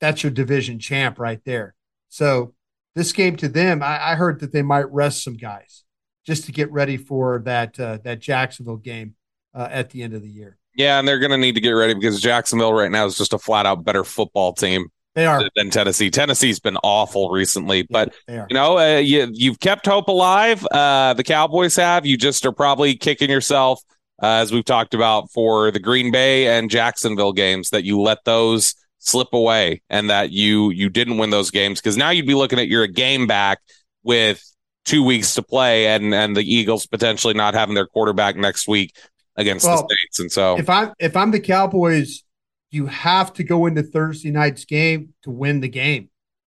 that's 0.00 0.22
your 0.22 0.32
division 0.32 0.78
champ 0.80 1.18
right 1.18 1.40
there. 1.44 1.74
So 2.08 2.54
this 2.96 3.12
game 3.12 3.36
to 3.36 3.48
them, 3.48 3.82
I, 3.82 4.12
I 4.12 4.14
heard 4.16 4.40
that 4.40 4.52
they 4.52 4.62
might 4.62 4.90
rest 4.90 5.22
some 5.22 5.36
guys 5.36 5.84
just 6.26 6.44
to 6.44 6.52
get 6.52 6.70
ready 6.72 6.96
for 6.96 7.40
that 7.44 7.78
uh, 7.78 7.98
that 8.04 8.18
Jacksonville 8.18 8.76
game 8.76 9.14
uh, 9.54 9.68
at 9.70 9.90
the 9.90 10.02
end 10.02 10.14
of 10.14 10.22
the 10.22 10.28
year. 10.28 10.58
Yeah, 10.74 10.98
and 10.98 11.06
they're 11.06 11.18
going 11.18 11.32
to 11.32 11.36
need 11.36 11.54
to 11.56 11.60
get 11.60 11.70
ready 11.70 11.94
because 11.94 12.20
Jacksonville 12.20 12.72
right 12.72 12.90
now 12.90 13.06
is 13.06 13.18
just 13.18 13.32
a 13.32 13.38
flat 13.38 13.66
out 13.66 13.84
better 13.84 14.04
football 14.04 14.52
team. 14.52 14.88
They 15.14 15.26
are 15.26 15.42
than 15.56 15.70
Tennessee. 15.70 16.10
Tennessee's 16.10 16.60
been 16.60 16.76
awful 16.84 17.30
recently, 17.30 17.86
but 17.90 18.14
you 18.28 18.46
know 18.50 18.78
uh, 18.78 18.98
you 18.98 19.28
you've 19.32 19.58
kept 19.58 19.86
hope 19.86 20.08
alive. 20.08 20.64
Uh, 20.70 21.14
the 21.14 21.24
Cowboys 21.24 21.74
have. 21.76 22.06
You 22.06 22.16
just 22.16 22.46
are 22.46 22.52
probably 22.52 22.94
kicking 22.94 23.28
yourself, 23.28 23.82
uh, 24.22 24.26
as 24.26 24.52
we've 24.52 24.64
talked 24.64 24.94
about 24.94 25.30
for 25.32 25.72
the 25.72 25.80
Green 25.80 26.12
Bay 26.12 26.46
and 26.56 26.70
Jacksonville 26.70 27.32
games 27.32 27.70
that 27.70 27.84
you 27.84 28.00
let 28.00 28.24
those 28.24 28.74
slip 28.98 29.32
away 29.32 29.82
and 29.90 30.10
that 30.10 30.30
you 30.30 30.70
you 30.70 30.88
didn't 30.88 31.18
win 31.18 31.30
those 31.30 31.50
games 31.50 31.80
because 31.80 31.96
now 31.96 32.10
you'd 32.10 32.26
be 32.26 32.34
looking 32.34 32.58
at 32.58 32.68
you're 32.68 32.84
a 32.84 32.88
game 32.88 33.26
back 33.26 33.58
with 34.04 34.44
two 34.84 35.02
weeks 35.02 35.34
to 35.34 35.42
play 35.42 35.88
and 35.88 36.14
and 36.14 36.36
the 36.36 36.42
Eagles 36.42 36.86
potentially 36.86 37.34
not 37.34 37.54
having 37.54 37.74
their 37.74 37.86
quarterback 37.86 38.36
next 38.36 38.68
week 38.68 38.94
against 39.36 39.66
well, 39.66 39.86
the 39.88 39.96
Saints. 40.02 40.20
And 40.20 40.30
so 40.30 40.58
if 40.58 40.70
I'm 40.70 40.92
if 40.98 41.16
I'm 41.16 41.30
the 41.30 41.40
Cowboys, 41.40 42.22
you 42.70 42.86
have 42.86 43.32
to 43.34 43.44
go 43.44 43.66
into 43.66 43.82
Thursday 43.82 44.30
night's 44.30 44.64
game 44.64 45.14
to 45.22 45.30
win 45.30 45.60
the 45.60 45.68
game 45.68 46.10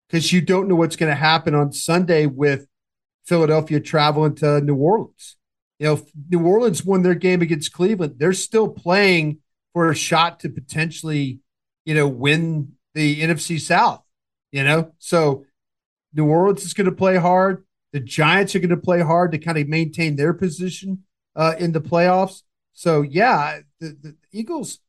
because 0.07 0.31
you 0.31 0.41
don't 0.41 0.67
know 0.67 0.75
what's 0.75 0.95
going 0.95 1.11
to 1.11 1.15
happen 1.15 1.53
on 1.53 1.73
Sunday 1.73 2.25
with 2.25 2.67
Philadelphia 3.25 3.79
traveling 3.79 4.35
to 4.35 4.61
New 4.61 4.75
Orleans. 4.75 5.35
You 5.79 5.87
know, 5.87 6.05
New 6.29 6.45
Orleans 6.45 6.85
won 6.85 7.01
their 7.01 7.15
game 7.15 7.41
against 7.41 7.73
Cleveland. 7.73 8.15
They're 8.17 8.33
still 8.33 8.69
playing 8.69 9.39
for 9.73 9.89
a 9.89 9.95
shot 9.95 10.39
to 10.41 10.49
potentially 10.49 11.41
you 11.85 11.93
know, 11.93 12.07
win 12.07 12.73
the 12.93 13.21
NFC 13.21 13.61
South, 13.61 14.03
you 14.51 14.63
know? 14.63 14.91
So 14.97 15.45
New 16.13 16.25
Orleans 16.25 16.65
is 16.65 16.73
going 16.73 16.89
to 16.89 16.95
play 16.95 17.15
hard. 17.15 17.63
The 17.93 17.99
Giants 17.99 18.55
are 18.55 18.59
going 18.59 18.69
to 18.69 18.77
play 18.77 19.01
hard 19.01 19.31
to 19.31 19.37
kind 19.37 19.57
of 19.57 19.67
maintain 19.67 20.15
their 20.15 20.33
position 20.33 21.03
uh, 21.35 21.55
in 21.57 21.71
the 21.71 21.79
playoffs. 21.79 22.41
So, 22.73 23.03
yeah, 23.03 23.59
the, 23.79 23.95
the 24.01 24.15
Eagles, 24.33 24.79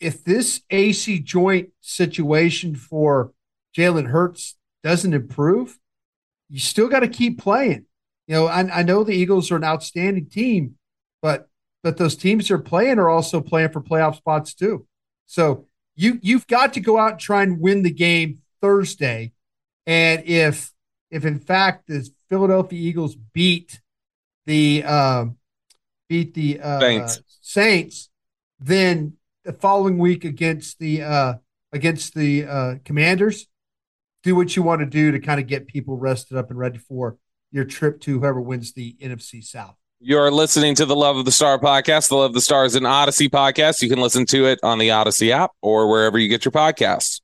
if 0.00 0.24
this 0.24 0.62
AC 0.70 1.20
joint 1.20 1.70
situation 1.80 2.74
for 2.74 3.32
Jalen 3.76 4.08
Hurts 4.08 4.56
doesn't 4.82 5.14
improve, 5.14 5.78
you 6.48 6.58
still 6.58 6.88
got 6.88 7.00
to 7.00 7.08
keep 7.08 7.40
playing. 7.40 7.86
You 8.26 8.34
know, 8.34 8.46
I, 8.46 8.80
I 8.80 8.82
know 8.82 9.04
the 9.04 9.14
Eagles 9.14 9.50
are 9.50 9.56
an 9.56 9.64
outstanding 9.64 10.26
team, 10.26 10.76
but 11.22 11.48
but 11.82 11.96
those 11.96 12.16
teams 12.16 12.48
they're 12.48 12.58
playing 12.58 12.98
are 12.98 13.08
also 13.08 13.40
playing 13.40 13.70
for 13.70 13.80
playoff 13.80 14.16
spots 14.16 14.54
too. 14.54 14.86
So 15.26 15.66
you 15.94 16.18
you've 16.22 16.46
got 16.46 16.74
to 16.74 16.80
go 16.80 16.98
out 16.98 17.12
and 17.12 17.20
try 17.20 17.42
and 17.42 17.60
win 17.60 17.82
the 17.82 17.92
game 17.92 18.38
Thursday. 18.60 19.32
And 19.86 20.24
if 20.26 20.72
if 21.10 21.24
in 21.24 21.38
fact 21.38 21.86
the 21.86 22.08
Philadelphia 22.28 22.78
Eagles 22.78 23.14
beat 23.14 23.80
the 24.46 24.84
um, 24.84 25.36
beat 26.08 26.34
the 26.34 26.60
uh, 26.60 26.80
Saints. 26.80 27.20
Saints, 27.40 28.10
then 28.58 29.14
the 29.46 29.52
following 29.52 29.96
week 29.96 30.24
against 30.24 30.78
the 30.78 31.02
uh, 31.02 31.34
against 31.72 32.14
the 32.14 32.44
uh, 32.44 32.74
Commanders, 32.84 33.46
do 34.22 34.34
what 34.34 34.56
you 34.56 34.62
want 34.62 34.80
to 34.80 34.86
do 34.86 35.12
to 35.12 35.20
kind 35.20 35.40
of 35.40 35.46
get 35.46 35.68
people 35.68 35.96
rested 35.96 36.36
up 36.36 36.50
and 36.50 36.58
ready 36.58 36.78
for 36.78 37.16
your 37.52 37.64
trip 37.64 38.00
to 38.02 38.18
whoever 38.18 38.40
wins 38.40 38.72
the 38.72 38.96
NFC 39.00 39.42
South. 39.42 39.76
You're 40.00 40.30
listening 40.30 40.74
to 40.74 40.84
the 40.84 40.96
Love 40.96 41.16
of 41.16 41.24
the 41.24 41.32
Star 41.32 41.58
podcast. 41.58 42.08
The 42.08 42.16
Love 42.16 42.30
of 42.30 42.34
the 42.34 42.40
Stars 42.40 42.72
is 42.72 42.76
an 42.76 42.82
Audacy 42.82 43.30
podcast. 43.30 43.80
You 43.80 43.88
can 43.88 44.00
listen 44.00 44.26
to 44.26 44.46
it 44.46 44.58
on 44.62 44.78
the 44.78 44.88
Audacy 44.88 45.30
app 45.30 45.52
or 45.62 45.88
wherever 45.88 46.18
you 46.18 46.28
get 46.28 46.44
your 46.44 46.52
podcasts. 46.52 47.20